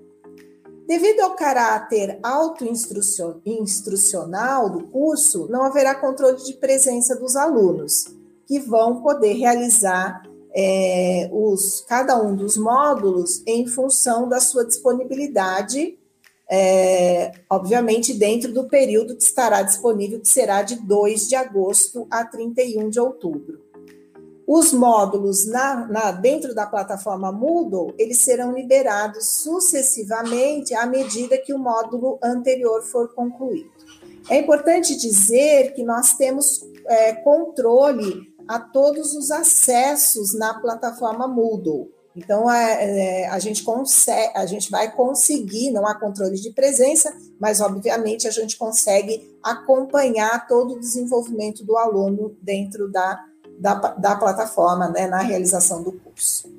Devido 0.87 1.21
ao 1.21 1.35
caráter 1.35 2.19
auto-instrucional 2.21 4.69
do 4.69 4.83
curso, 4.87 5.47
não 5.49 5.63
haverá 5.63 5.95
controle 5.95 6.43
de 6.43 6.53
presença 6.55 7.15
dos 7.15 7.35
alunos, 7.35 8.13
que 8.45 8.59
vão 8.59 9.01
poder 9.01 9.33
realizar 9.33 10.21
é, 10.55 11.29
os, 11.31 11.81
cada 11.81 12.21
um 12.21 12.35
dos 12.35 12.55
módulos 12.55 13.41
em 13.47 13.65
função 13.65 14.29
da 14.29 14.39
sua 14.39 14.65
disponibilidade, 14.65 15.97
é, 16.49 17.31
obviamente 17.49 18.13
dentro 18.13 18.53
do 18.53 18.65
período 18.65 19.15
que 19.15 19.23
estará 19.23 19.63
disponível, 19.63 20.19
que 20.19 20.27
será 20.27 20.61
de 20.61 20.75
2 20.75 21.27
de 21.27 21.35
agosto 21.35 22.05
a 22.11 22.23
31 22.23 22.89
de 22.89 22.99
outubro. 22.99 23.63
Os 24.45 24.73
módulos 24.73 25.47
na, 25.47 25.87
na, 25.87 26.11
dentro 26.11 26.53
da 26.53 26.67
plataforma 26.67 27.31
Moodle, 27.31 27.93
eles 27.97 28.19
serão 28.19 28.53
liberados 28.53 29.37
sucessivamente 29.37 30.75
à 30.75 30.85
medida 30.85 31.37
que 31.37 31.53
o 31.53 31.57
módulo 31.57 32.19
anterior 32.21 32.83
for 32.83 33.13
concluído. 33.15 33.71
É 34.29 34.37
importante 34.37 34.95
dizer 34.97 35.73
que 35.73 35.83
nós 35.83 36.13
temos 36.13 36.61
é, 36.85 37.13
controle 37.13 38.32
a 38.47 38.59
todos 38.59 39.13
os 39.13 39.31
acessos 39.31 40.33
na 40.33 40.53
plataforma 40.59 41.27
Moodle. 41.27 41.91
Então, 42.15 42.49
é, 42.49 43.23
é, 43.23 43.27
a, 43.29 43.39
gente 43.39 43.63
consegue, 43.63 44.37
a 44.37 44.45
gente 44.45 44.69
vai 44.69 44.91
conseguir, 44.91 45.71
não 45.71 45.87
há 45.87 45.95
controle 45.95 46.39
de 46.39 46.51
presença, 46.51 47.11
mas, 47.39 47.59
obviamente, 47.59 48.27
a 48.27 48.31
gente 48.31 48.55
consegue 48.55 49.35
acompanhar 49.41 50.47
todo 50.47 50.75
o 50.75 50.79
desenvolvimento 50.79 51.65
do 51.65 51.75
aluno 51.75 52.37
dentro 52.39 52.91
da 52.91 53.19
da, 53.59 53.75
da 53.75 54.15
plataforma 54.15 54.89
né, 54.89 55.07
na 55.07 55.21
realização 55.21 55.83
do 55.83 55.91
curso. 55.91 56.51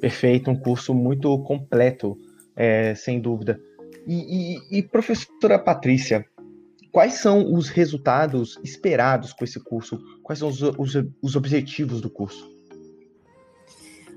Perfeito, 0.00 0.50
um 0.50 0.56
curso 0.56 0.92
muito 0.92 1.38
completo, 1.44 2.18
é, 2.54 2.94
sem 2.94 3.20
dúvida. 3.20 3.60
E, 4.06 4.58
e, 4.70 4.78
e, 4.78 4.82
professora 4.82 5.58
Patrícia, 5.58 6.26
quais 6.94 7.14
são 7.14 7.52
os 7.52 7.68
resultados 7.68 8.56
esperados 8.62 9.32
com 9.32 9.42
esse 9.42 9.58
curso? 9.58 9.98
Quais 10.22 10.38
são 10.38 10.48
os, 10.48 10.62
os, 10.62 10.94
os 11.20 11.34
objetivos 11.34 12.00
do 12.00 12.08
curso? 12.08 12.54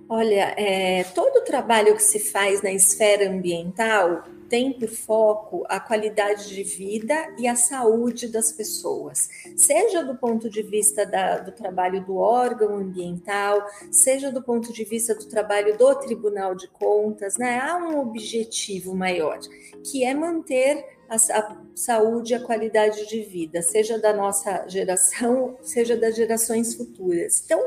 Olha, 0.08 0.54
é, 0.56 1.04
todo 1.04 1.38
o 1.38 1.44
trabalho 1.44 1.96
que 1.96 2.04
se 2.04 2.20
faz 2.20 2.62
na 2.62 2.72
esfera 2.72 3.30
ambiental 3.30 4.24
tem 4.48 4.72
por 4.72 4.88
foco 4.88 5.66
a 5.68 5.80
qualidade 5.80 6.48
de 6.48 6.64
vida 6.64 7.16
e 7.38 7.48
a 7.48 7.56
saúde 7.56 8.30
das 8.30 8.54
pessoas, 8.54 9.28
seja 9.58 10.04
do 10.04 10.16
ponto 10.16 10.50
de 10.50 10.62
vista 10.62 11.06
da, 11.06 11.40
do 11.40 11.52
trabalho 11.52 12.06
do 12.06 12.16
órgão 12.16 12.78
ambiental, 12.78 13.66
seja 13.92 14.32
do 14.32 14.42
ponto 14.42 14.72
de 14.72 14.86
vista 14.86 15.14
do 15.16 15.26
trabalho 15.26 15.78
do 15.78 15.96
Tribunal 15.96 16.56
de 16.56 16.70
Contas, 16.70 17.38
né? 17.38 17.60
Há 17.60 17.76
um 17.76 18.00
objetivo 18.00 18.96
maior, 18.96 19.40
que 19.84 20.06
é 20.06 20.14
manter 20.14 20.97
a, 21.10 21.58
saúde 21.76 22.34
e 22.34 22.36
a 22.36 22.44
qualidade 22.44 23.08
de 23.08 23.22
vida, 23.22 23.62
seja 23.62 24.00
da 24.00 24.14
nossa 24.14 24.68
geração, 24.68 25.58
seja 25.62 25.96
das 25.96 26.16
gerações 26.16 26.76
futuras. 26.76 27.42
Então, 27.46 27.62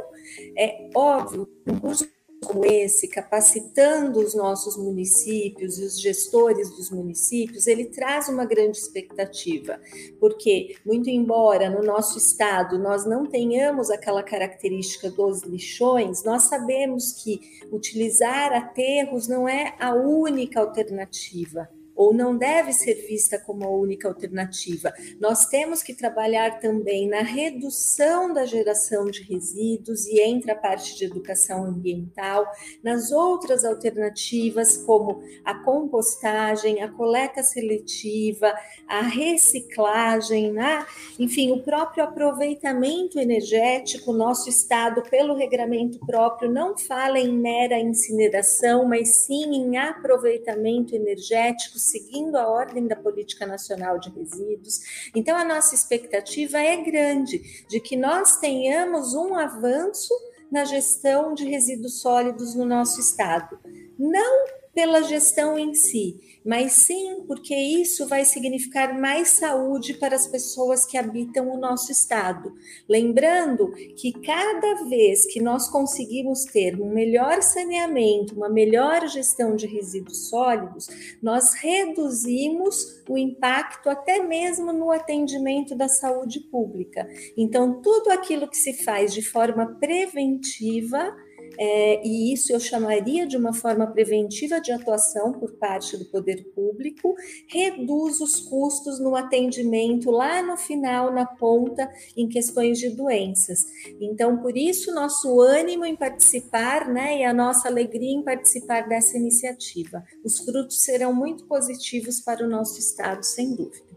é 0.56 0.90
óbvio, 0.94 1.48
um 1.66 1.78
curso 1.78 2.08
como 2.42 2.64
esse, 2.64 3.06
capacitando 3.06 4.18
os 4.18 4.34
nossos 4.34 4.76
municípios 4.76 5.78
e 5.78 5.84
os 5.84 6.00
gestores 6.00 6.70
dos 6.70 6.90
municípios, 6.90 7.66
ele 7.66 7.84
traz 7.84 8.28
uma 8.28 8.46
grande 8.46 8.78
expectativa, 8.78 9.78
porque, 10.18 10.76
muito 10.84 11.10
embora 11.10 11.68
no 11.68 11.82
nosso 11.82 12.16
estado 12.16 12.78
nós 12.78 13.04
não 13.04 13.26
tenhamos 13.26 13.90
aquela 13.90 14.22
característica 14.22 15.10
dos 15.10 15.42
lixões, 15.42 16.24
nós 16.24 16.44
sabemos 16.44 17.12
que 17.12 17.40
utilizar 17.70 18.52
aterros 18.54 19.28
não 19.28 19.46
é 19.46 19.74
a 19.78 19.94
única 19.94 20.60
alternativa 20.60 21.68
ou 22.00 22.14
não 22.14 22.34
deve 22.34 22.72
ser 22.72 22.94
vista 23.06 23.38
como 23.38 23.62
a 23.62 23.68
única 23.68 24.08
alternativa. 24.08 24.90
Nós 25.20 25.44
temos 25.44 25.82
que 25.82 25.92
trabalhar 25.92 26.58
também 26.58 27.06
na 27.06 27.20
redução 27.20 28.32
da 28.32 28.46
geração 28.46 29.04
de 29.04 29.22
resíduos 29.22 30.06
e 30.06 30.18
entra 30.18 30.54
a 30.54 30.56
parte 30.56 30.96
de 30.96 31.04
educação 31.04 31.62
ambiental, 31.62 32.50
nas 32.82 33.12
outras 33.12 33.66
alternativas 33.66 34.78
como 34.78 35.20
a 35.44 35.62
compostagem, 35.62 36.82
a 36.82 36.90
coleta 36.90 37.42
seletiva, 37.42 38.50
a 38.88 39.02
reciclagem, 39.02 40.52
né? 40.52 40.86
enfim, 41.18 41.52
o 41.52 41.62
próprio 41.62 42.02
aproveitamento 42.02 43.20
energético. 43.20 44.14
Nosso 44.14 44.48
estado, 44.48 45.02
pelo 45.02 45.34
regramento 45.34 45.98
próprio, 46.06 46.50
não 46.50 46.78
fala 46.78 47.18
em 47.18 47.30
mera 47.30 47.78
incineração, 47.78 48.86
mas 48.86 49.26
sim 49.26 49.54
em 49.54 49.76
aproveitamento 49.76 50.96
energético 50.96 51.78
seguindo 51.90 52.36
a 52.36 52.48
ordem 52.48 52.86
da 52.86 52.96
Política 52.96 53.46
Nacional 53.46 53.98
de 53.98 54.10
Resíduos. 54.10 55.10
Então, 55.14 55.36
a 55.36 55.44
nossa 55.44 55.74
expectativa 55.74 56.58
é 56.58 56.76
grande 56.76 57.66
de 57.68 57.80
que 57.80 57.96
nós 57.96 58.38
tenhamos 58.38 59.14
um 59.14 59.34
avanço 59.34 60.14
na 60.50 60.64
gestão 60.64 61.32
de 61.32 61.44
resíduos 61.44 62.00
sólidos 62.00 62.54
no 62.54 62.64
nosso 62.64 63.00
estado. 63.00 63.58
Não 63.98 64.59
pela 64.74 65.02
gestão 65.02 65.58
em 65.58 65.74
si, 65.74 66.40
mas 66.44 66.72
sim 66.72 67.24
porque 67.26 67.54
isso 67.54 68.06
vai 68.06 68.24
significar 68.24 68.98
mais 68.98 69.30
saúde 69.30 69.94
para 69.94 70.14
as 70.14 70.26
pessoas 70.26 70.86
que 70.86 70.96
habitam 70.96 71.48
o 71.50 71.58
nosso 71.58 71.90
estado. 71.92 72.52
Lembrando 72.88 73.72
que 73.96 74.12
cada 74.12 74.84
vez 74.84 75.26
que 75.26 75.40
nós 75.40 75.68
conseguimos 75.68 76.44
ter 76.44 76.80
um 76.80 76.92
melhor 76.92 77.42
saneamento, 77.42 78.34
uma 78.34 78.48
melhor 78.48 79.06
gestão 79.08 79.56
de 79.56 79.66
resíduos 79.66 80.28
sólidos, 80.28 80.88
nós 81.22 81.52
reduzimos 81.54 83.02
o 83.08 83.18
impacto 83.18 83.90
até 83.90 84.22
mesmo 84.22 84.72
no 84.72 84.90
atendimento 84.90 85.74
da 85.74 85.88
saúde 85.88 86.40
pública. 86.40 87.08
Então, 87.36 87.80
tudo 87.82 88.10
aquilo 88.10 88.48
que 88.48 88.56
se 88.56 88.72
faz 88.84 89.12
de 89.12 89.22
forma 89.22 89.76
preventiva 89.80 91.14
é, 91.58 92.06
e 92.06 92.32
isso 92.32 92.52
eu 92.52 92.60
chamaria 92.60 93.26
de 93.26 93.36
uma 93.36 93.52
forma 93.52 93.86
preventiva 93.86 94.60
de 94.60 94.72
atuação 94.72 95.32
por 95.32 95.52
parte 95.52 95.96
do 95.96 96.04
poder 96.06 96.44
público, 96.54 97.14
reduz 97.48 98.20
os 98.20 98.40
custos 98.40 98.98
no 99.00 99.14
atendimento 99.16 100.10
lá 100.10 100.42
no 100.42 100.56
final, 100.56 101.12
na 101.12 101.26
ponta, 101.26 101.90
em 102.16 102.28
questões 102.28 102.78
de 102.78 102.90
doenças. 102.90 103.66
Então, 104.00 104.38
por 104.38 104.56
isso, 104.56 104.94
nosso 104.94 105.40
ânimo 105.40 105.84
em 105.84 105.96
participar 105.96 106.88
né, 106.88 107.18
e 107.18 107.24
a 107.24 107.32
nossa 107.32 107.68
alegria 107.68 108.12
em 108.12 108.22
participar 108.22 108.88
dessa 108.88 109.16
iniciativa. 109.16 110.02
Os 110.24 110.38
frutos 110.38 110.82
serão 110.82 111.12
muito 111.12 111.44
positivos 111.44 112.20
para 112.20 112.44
o 112.44 112.48
nosso 112.48 112.78
Estado, 112.78 113.22
sem 113.24 113.54
dúvida. 113.54 113.90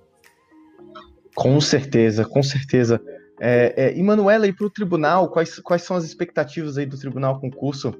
Com 1.35 1.59
certeza, 1.59 2.25
com 2.25 2.43
certeza. 2.43 3.01
É, 3.39 3.73
é, 3.75 3.97
e 3.97 4.03
Manuela, 4.03 4.47
e 4.47 4.53
para 4.53 4.67
o 4.67 4.69
tribunal, 4.69 5.29
quais, 5.29 5.59
quais 5.59 5.81
são 5.83 5.95
as 5.97 6.03
expectativas 6.03 6.77
aí 6.77 6.85
do 6.85 6.97
tribunal 6.97 7.39
concurso? 7.39 7.93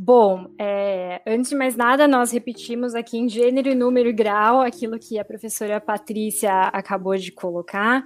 Bom, 0.00 0.46
é, 0.56 1.20
antes 1.26 1.50
de 1.50 1.56
mais 1.56 1.74
nada, 1.74 2.06
nós 2.06 2.30
repetimos 2.30 2.94
aqui 2.94 3.18
em 3.18 3.28
gênero, 3.28 3.74
número 3.74 4.08
e 4.08 4.12
grau 4.12 4.60
aquilo 4.60 4.96
que 4.96 5.18
a 5.18 5.24
professora 5.24 5.80
Patrícia 5.80 6.52
acabou 6.68 7.16
de 7.16 7.32
colocar. 7.32 8.04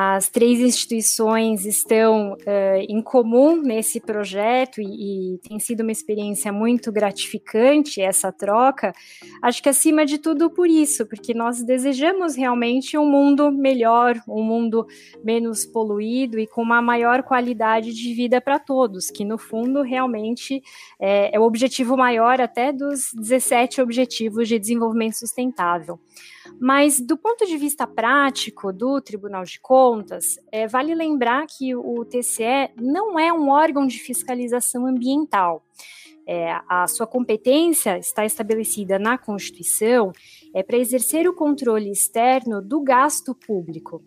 As 0.00 0.28
três 0.28 0.60
instituições 0.60 1.66
estão 1.66 2.34
uh, 2.34 2.78
em 2.88 3.02
comum 3.02 3.60
nesse 3.60 3.98
projeto 3.98 4.80
e, 4.80 5.34
e, 5.34 5.38
tem 5.38 5.58
sido 5.58 5.80
uma 5.80 5.90
experiência 5.90 6.52
muito 6.52 6.92
gratificante 6.92 8.00
essa 8.00 8.30
troca. 8.30 8.92
Acho 9.42 9.60
que 9.60 9.68
acima 9.68 10.06
de 10.06 10.18
tudo 10.18 10.50
por 10.50 10.68
isso, 10.68 11.04
porque 11.04 11.34
nós 11.34 11.64
desejamos 11.64 12.36
realmente 12.36 12.96
um 12.96 13.10
mundo 13.10 13.50
melhor, 13.50 14.14
um 14.28 14.44
mundo 14.44 14.86
menos 15.24 15.66
poluído 15.66 16.38
e 16.38 16.46
com 16.46 16.62
uma 16.62 16.80
maior 16.80 17.24
qualidade 17.24 17.92
de 17.92 18.14
vida 18.14 18.40
para 18.40 18.60
todos, 18.60 19.10
que 19.10 19.24
no 19.24 19.36
fundo 19.36 19.82
realmente 19.82 20.62
é, 21.00 21.34
é 21.34 21.40
o 21.40 21.42
objetivo 21.42 21.96
maior 21.96 22.40
até 22.40 22.72
dos 22.72 23.10
17 23.14 23.82
Objetivos 23.82 24.46
de 24.46 24.60
Desenvolvimento 24.60 25.14
Sustentável. 25.14 25.98
Mas, 26.60 27.00
do 27.00 27.16
ponto 27.16 27.46
de 27.46 27.56
vista 27.56 27.86
prático 27.86 28.72
do 28.72 29.00
Tribunal 29.00 29.44
de 29.44 29.60
Contas, 29.60 30.38
é, 30.50 30.66
vale 30.66 30.94
lembrar 30.94 31.46
que 31.46 31.74
o 31.74 32.04
TCE 32.04 32.70
não 32.76 33.18
é 33.18 33.32
um 33.32 33.50
órgão 33.50 33.86
de 33.86 33.98
fiscalização 33.98 34.86
ambiental. 34.86 35.64
É, 36.26 36.60
a 36.68 36.86
sua 36.86 37.06
competência 37.06 37.98
está 37.98 38.24
estabelecida 38.24 38.98
na 38.98 39.16
Constituição 39.16 40.12
é 40.54 40.62
para 40.62 40.76
exercer 40.76 41.26
o 41.26 41.34
controle 41.34 41.90
externo 41.90 42.60
do 42.60 42.82
gasto 42.82 43.34
público. 43.34 44.02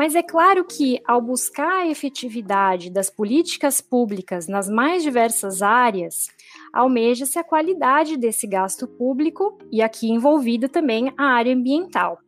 Mas 0.00 0.14
é 0.14 0.22
claro 0.22 0.64
que, 0.64 0.98
ao 1.06 1.20
buscar 1.20 1.82
a 1.82 1.86
efetividade 1.86 2.88
das 2.88 3.10
políticas 3.10 3.82
públicas 3.82 4.48
nas 4.48 4.66
mais 4.66 5.02
diversas 5.02 5.60
áreas, 5.60 6.28
almeja-se 6.72 7.38
a 7.38 7.44
qualidade 7.44 8.16
desse 8.16 8.46
gasto 8.46 8.88
público 8.88 9.58
e 9.70 9.82
aqui 9.82 10.08
envolvida 10.10 10.70
também 10.70 11.12
a 11.18 11.24
área 11.24 11.54
ambiental. 11.54 12.18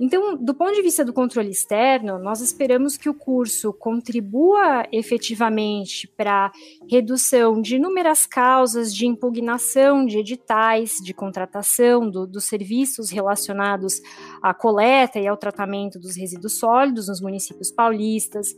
Então, 0.00 0.36
do 0.36 0.54
ponto 0.54 0.74
de 0.74 0.82
vista 0.82 1.04
do 1.04 1.12
controle 1.12 1.50
externo, 1.50 2.18
nós 2.18 2.40
esperamos 2.40 2.96
que 2.96 3.08
o 3.08 3.14
curso 3.14 3.72
contribua 3.72 4.86
efetivamente 4.90 6.08
para 6.08 6.50
redução 6.90 7.60
de 7.60 7.76
inúmeras 7.76 8.26
causas 8.26 8.94
de 8.94 9.06
impugnação 9.06 10.04
de 10.04 10.18
editais 10.18 10.96
de 11.02 11.12
contratação 11.12 12.08
do, 12.08 12.26
dos 12.26 12.44
serviços 12.44 13.10
relacionados 13.10 14.00
à 14.42 14.54
coleta 14.54 15.18
e 15.18 15.26
ao 15.26 15.36
tratamento 15.36 15.98
dos 15.98 16.16
resíduos 16.16 16.58
sólidos 16.58 17.08
nos 17.08 17.20
municípios 17.20 17.70
paulistas, 17.70 18.54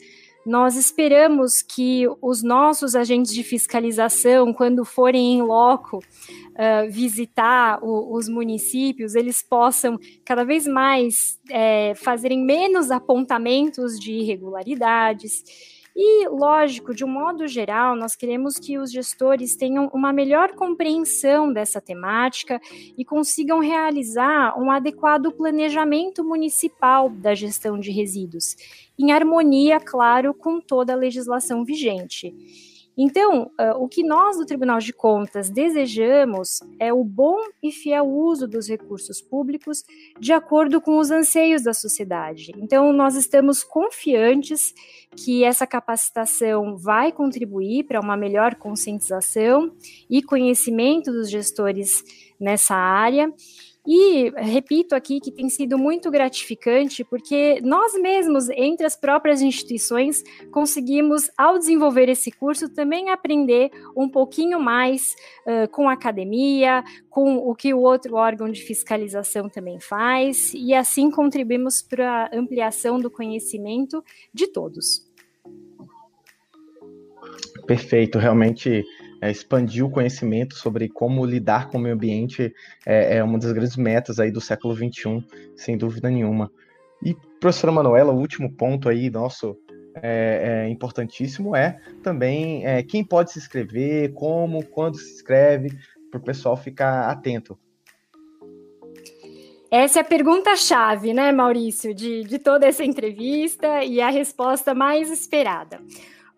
nós 0.47 0.77
esperamos 0.77 1.63
que 1.63 2.07
os 2.21 2.43
nossos 2.43 2.95
agentes 2.95 3.33
de 3.33 3.43
fiscalização, 3.43 4.53
quando 4.53 4.85
forem 4.85 5.39
em 5.39 5.43
loco 5.43 5.99
uh, 5.99 6.91
visitar 6.91 7.79
o, 7.83 8.15
os 8.15 8.29
municípios, 8.29 9.15
eles 9.15 9.43
possam 9.43 9.99
cada 10.25 10.45
vez 10.45 10.67
mais 10.67 11.39
é, 11.51 11.95
fazerem 11.95 12.45
menos 12.45 12.91
apontamentos 12.91 13.99
de 13.99 14.13
irregularidades 14.13 15.43
e, 15.97 16.29
lógico, 16.29 16.93
de 16.93 17.05
um 17.05 17.09
modo 17.09 17.47
geral, 17.47 17.95
nós 17.95 18.17
queremos 18.17 18.57
que 18.57 18.77
os 18.77 18.91
gestores 18.91 19.55
tenham 19.55 19.89
uma 19.95 20.13
melhor 20.13 20.53
compreensão 20.55 21.53
dessa 21.53 21.81
temática 21.81 22.61
e 22.99 23.05
consigam 23.05 23.61
realizar 23.61 24.61
um 24.61 24.73
adequado 24.73 25.31
planejamento 25.31 26.25
municipal 26.25 27.09
da 27.09 27.33
gestão 27.33 27.79
de 27.79 27.93
resíduos, 27.93 28.57
em 28.99 29.13
harmonia, 29.13 29.79
claro, 29.79 30.35
com 30.35 30.61
toda 30.61 30.93
a 30.93 30.97
legislação 30.97 31.65
vigente. 31.65 32.35
Então, 32.97 33.51
uh, 33.61 33.77
o 33.83 33.89
que 33.89 34.05
nós 34.05 34.37
do 34.37 34.47
Tribunal 34.47 34.79
de 34.79 34.93
Contas 34.93 35.51
desejamos 35.51 36.61
é 36.79 36.93
o 36.93 37.03
bom 37.03 37.39
e 37.63 37.73
fiel 37.73 38.07
uso 38.07 38.47
dos 38.47 38.69
recursos 38.69 39.21
públicos 39.21 39.85
de 40.21 40.33
acordo 40.33 40.81
com 40.81 40.99
os 40.99 41.11
anseios 41.11 41.63
da 41.63 41.75
sociedade. 41.75 42.53
Então, 42.57 42.93
nós 42.93 43.17
estamos 43.17 43.65
confiantes 43.65 44.73
que 45.17 45.45
essa 45.45 45.67
capacitação 45.67 46.77
vai 46.77 47.11
contribuir 47.11 47.85
para 47.85 48.01
uma 48.01 48.17
melhor 48.17 48.55
conscientização 48.55 49.73
e 50.09 50.23
conhecimento 50.23 51.11
dos 51.11 51.29
gestores 51.29 52.05
nessa 52.39 52.75
área 52.75 53.33
e 53.87 54.31
repito 54.37 54.95
aqui 54.95 55.21
que 55.21 55.31
tem 55.31 55.49
sido 55.51 55.77
muito 55.77 56.11
gratificante, 56.11 57.05
porque 57.05 57.61
nós 57.63 57.93
mesmos, 57.95 58.49
entre 58.51 58.87
as 58.87 58.97
próprias 58.97 59.43
instituições, 59.43 60.23
conseguimos, 60.51 61.31
ao 61.37 61.59
desenvolver 61.59 62.09
esse 62.09 62.31
curso, 62.31 62.69
também 62.69 63.11
aprender 63.11 63.71
um 63.95 64.09
pouquinho 64.09 64.59
mais 64.59 65.15
uh, 65.47 65.69
com 65.71 65.89
a 65.89 65.93
academia, 65.93 66.83
com 67.11 67.37
o 67.37 67.55
que 67.55 67.75
o 67.75 67.81
outro 67.81 68.17
órgão 68.17 68.51
de 68.51 68.63
fiscalização 68.63 69.51
também 69.51 69.79
faz, 69.79 70.55
e 70.55 70.73
assim 70.73 71.11
contribuímos 71.11 71.83
para 71.83 72.31
a 72.33 72.37
ampliação 72.37 72.99
do 72.99 73.11
conhecimento 73.11 74.03
de 74.33 74.47
todos. 74.47 75.07
Perfeito, 77.67 78.19
realmente 78.19 78.85
é, 79.25 79.31
expandir 79.31 79.83
o 79.83 79.91
conhecimento 79.91 80.55
sobre 80.55 80.87
como 80.87 81.25
lidar 81.25 81.71
com 81.71 81.79
o 81.79 81.81
meio 81.81 81.95
ambiente 81.95 82.55
é, 82.85 83.17
é, 83.17 83.25
uma 83.25 83.39
das 83.39 83.53
grandes 83.53 83.75
metas 83.75 84.21
aí 84.21 84.31
do 84.31 84.39
século 84.39 84.77
XXI, 84.77 85.25
sem 85.57 85.79
dúvida 85.79 86.11
nenhuma. 86.11 86.53
E, 87.03 87.17
professora 87.41 87.73
Manuela, 87.73 88.13
o 88.13 88.19
último 88.19 88.53
ponto 88.53 88.87
aí 88.87 89.09
nosso 89.09 89.57
é, 89.95 90.67
é 90.67 90.69
importantíssimo 90.69 91.57
é 91.57 91.81
também 92.03 92.67
é, 92.67 92.83
quem 92.83 93.03
pode 93.03 93.33
se 93.33 93.39
inscrever, 93.39 94.13
como, 94.13 94.63
quando 94.63 94.99
se 94.99 95.15
inscreve, 95.15 95.71
para 96.11 96.21
o 96.21 96.23
pessoal 96.23 96.55
ficar 96.55 97.09
atento. 97.09 97.59
Essa 99.71 100.01
é 100.01 100.03
a 100.03 100.05
pergunta-chave, 100.05 101.15
né, 101.15 101.33
Maurício, 101.33 101.95
de, 101.95 102.25
de 102.25 102.39
toda 102.39 102.67
essa 102.67 102.85
entrevista 102.85 103.83
e 103.85 104.03
a 104.03 104.11
resposta 104.11 104.75
mais 104.75 105.11
esperada. 105.11 105.81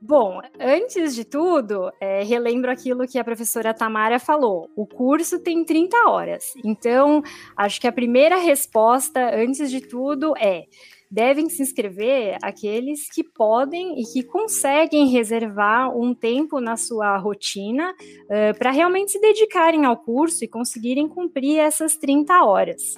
Bom, 0.00 0.40
antes 0.60 1.14
de 1.14 1.24
tudo, 1.24 1.90
é, 2.00 2.22
relembro 2.22 2.70
aquilo 2.70 3.06
que 3.06 3.18
a 3.18 3.24
professora 3.24 3.72
Tamara 3.72 4.18
falou. 4.18 4.70
O 4.76 4.86
curso 4.86 5.38
tem 5.38 5.64
30 5.64 5.96
horas. 6.08 6.54
Então, 6.64 7.22
acho 7.56 7.80
que 7.80 7.86
a 7.86 7.92
primeira 7.92 8.36
resposta, 8.36 9.34
antes 9.34 9.70
de 9.70 9.80
tudo, 9.80 10.34
é 10.36 10.64
devem 11.10 11.48
se 11.48 11.62
inscrever 11.62 12.36
aqueles 12.42 13.08
que 13.08 13.22
podem 13.22 14.00
e 14.00 14.04
que 14.04 14.24
conseguem 14.24 15.06
reservar 15.06 15.96
um 15.96 16.12
tempo 16.14 16.60
na 16.60 16.76
sua 16.76 17.16
rotina 17.16 17.92
uh, 17.92 18.58
para 18.58 18.72
realmente 18.72 19.12
se 19.12 19.20
dedicarem 19.20 19.84
ao 19.84 19.96
curso 19.96 20.44
e 20.44 20.48
conseguirem 20.48 21.08
cumprir 21.08 21.58
essas 21.58 21.96
30 21.96 22.44
horas. 22.44 22.96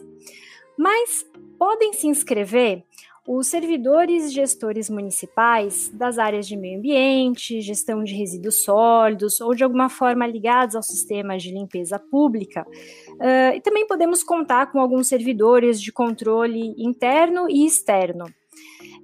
Mas 0.76 1.24
podem 1.58 1.92
se 1.92 2.06
inscrever 2.06 2.82
os 3.30 3.46
servidores 3.48 4.32
gestores 4.32 4.88
municipais 4.88 5.90
das 5.90 6.18
áreas 6.18 6.48
de 6.48 6.56
meio 6.56 6.78
ambiente, 6.78 7.60
gestão 7.60 8.02
de 8.02 8.14
resíduos 8.14 8.62
sólidos 8.64 9.38
ou 9.42 9.54
de 9.54 9.62
alguma 9.62 9.90
forma 9.90 10.26
ligados 10.26 10.74
ao 10.74 10.82
sistema 10.82 11.36
de 11.36 11.52
limpeza 11.52 11.98
pública. 11.98 12.66
Uh, 13.10 13.54
e 13.54 13.60
também 13.60 13.86
podemos 13.86 14.22
contar 14.22 14.72
com 14.72 14.80
alguns 14.80 15.08
servidores 15.08 15.78
de 15.78 15.92
controle 15.92 16.74
interno 16.78 17.50
e 17.50 17.66
externo. 17.66 18.24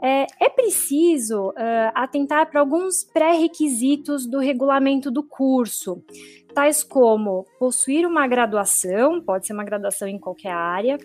É, 0.07 0.27
é 0.39 0.51
preciso 0.51 1.49
uh, 1.49 1.55
atentar 1.95 2.51
para 2.51 2.61
alguns 2.61 3.03
pré-requisitos 3.03 4.27
do 4.27 4.39
regulamento 4.39 5.11
do 5.11 5.23
curso, 5.23 6.05
tais 6.55 6.85
como 6.85 7.47
possuir 7.59 8.07
uma 8.07 8.27
graduação, 8.27 9.23
pode 9.23 9.47
ser 9.47 9.55
uma 9.55 9.65
graduação 9.65 10.07
em 10.07 10.19
qualquer 10.19 10.53
área, 10.53 10.99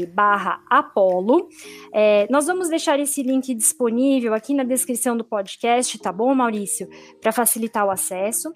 barra 0.06 0.64
Apolo. 0.70 1.50
É, 1.94 2.26
nós 2.32 2.48
vamos 2.48 2.70
deixar 2.70 2.98
esse 2.98 3.22
link 3.22 3.54
disponível 3.54 4.34
aqui 4.34 4.54
na 4.54 4.64
descrição 4.64 5.18
do 5.18 5.26
podcast, 5.26 6.00
tá 6.00 6.10
bom, 6.10 6.34
Maurício? 6.34 6.88
Para 7.20 7.34
facilitar 7.34 7.86
o 7.86 7.92
acesso. 7.92 8.50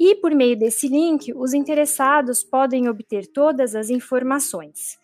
E 0.00 0.16
por 0.16 0.34
meio 0.34 0.58
desse 0.58 0.88
link, 0.88 1.32
os 1.32 1.54
interessados 1.54 2.42
podem 2.42 2.88
obter 2.88 3.28
todas 3.28 3.76
as 3.76 3.88
informações 3.88 4.98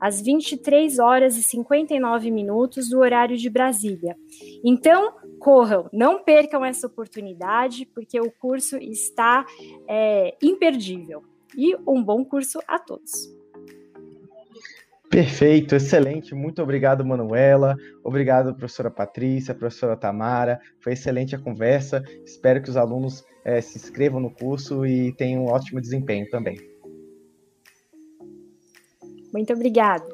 às 0.00 0.22
23 0.22 0.98
horas 0.98 1.36
e 1.36 1.42
59 1.42 2.30
minutos 2.30 2.88
do 2.88 3.00
horário 3.00 3.36
de 3.36 3.50
Brasília. 3.50 4.16
Então, 4.64 5.12
corram, 5.38 5.90
não 5.92 6.22
percam 6.22 6.64
essa 6.64 6.86
oportunidade, 6.86 7.84
porque 7.84 8.18
o 8.18 8.30
curso 8.30 8.78
está 8.78 9.44
é, 9.86 10.34
imperdível. 10.42 11.22
E 11.56 11.76
um 11.86 12.02
bom 12.02 12.24
curso 12.24 12.60
a 12.66 12.78
todos. 12.78 13.38
Perfeito, 15.10 15.74
excelente. 15.74 16.34
Muito 16.34 16.62
obrigado, 16.62 17.04
Manuela. 17.04 17.76
Obrigado, 18.04 18.54
professora 18.54 18.90
Patrícia, 18.90 19.54
professora 19.54 19.96
Tamara. 19.96 20.60
Foi 20.80 20.92
excelente 20.92 21.34
a 21.34 21.38
conversa. 21.38 22.02
Espero 22.24 22.62
que 22.62 22.68
os 22.68 22.76
alunos 22.76 23.24
é, 23.44 23.60
se 23.60 23.78
inscrevam 23.78 24.20
no 24.20 24.30
curso 24.30 24.84
e 24.84 25.12
tenham 25.14 25.44
um 25.44 25.48
ótimo 25.48 25.80
desempenho 25.80 26.28
também. 26.28 26.58
Muito 29.32 29.52
obrigada. 29.52 30.06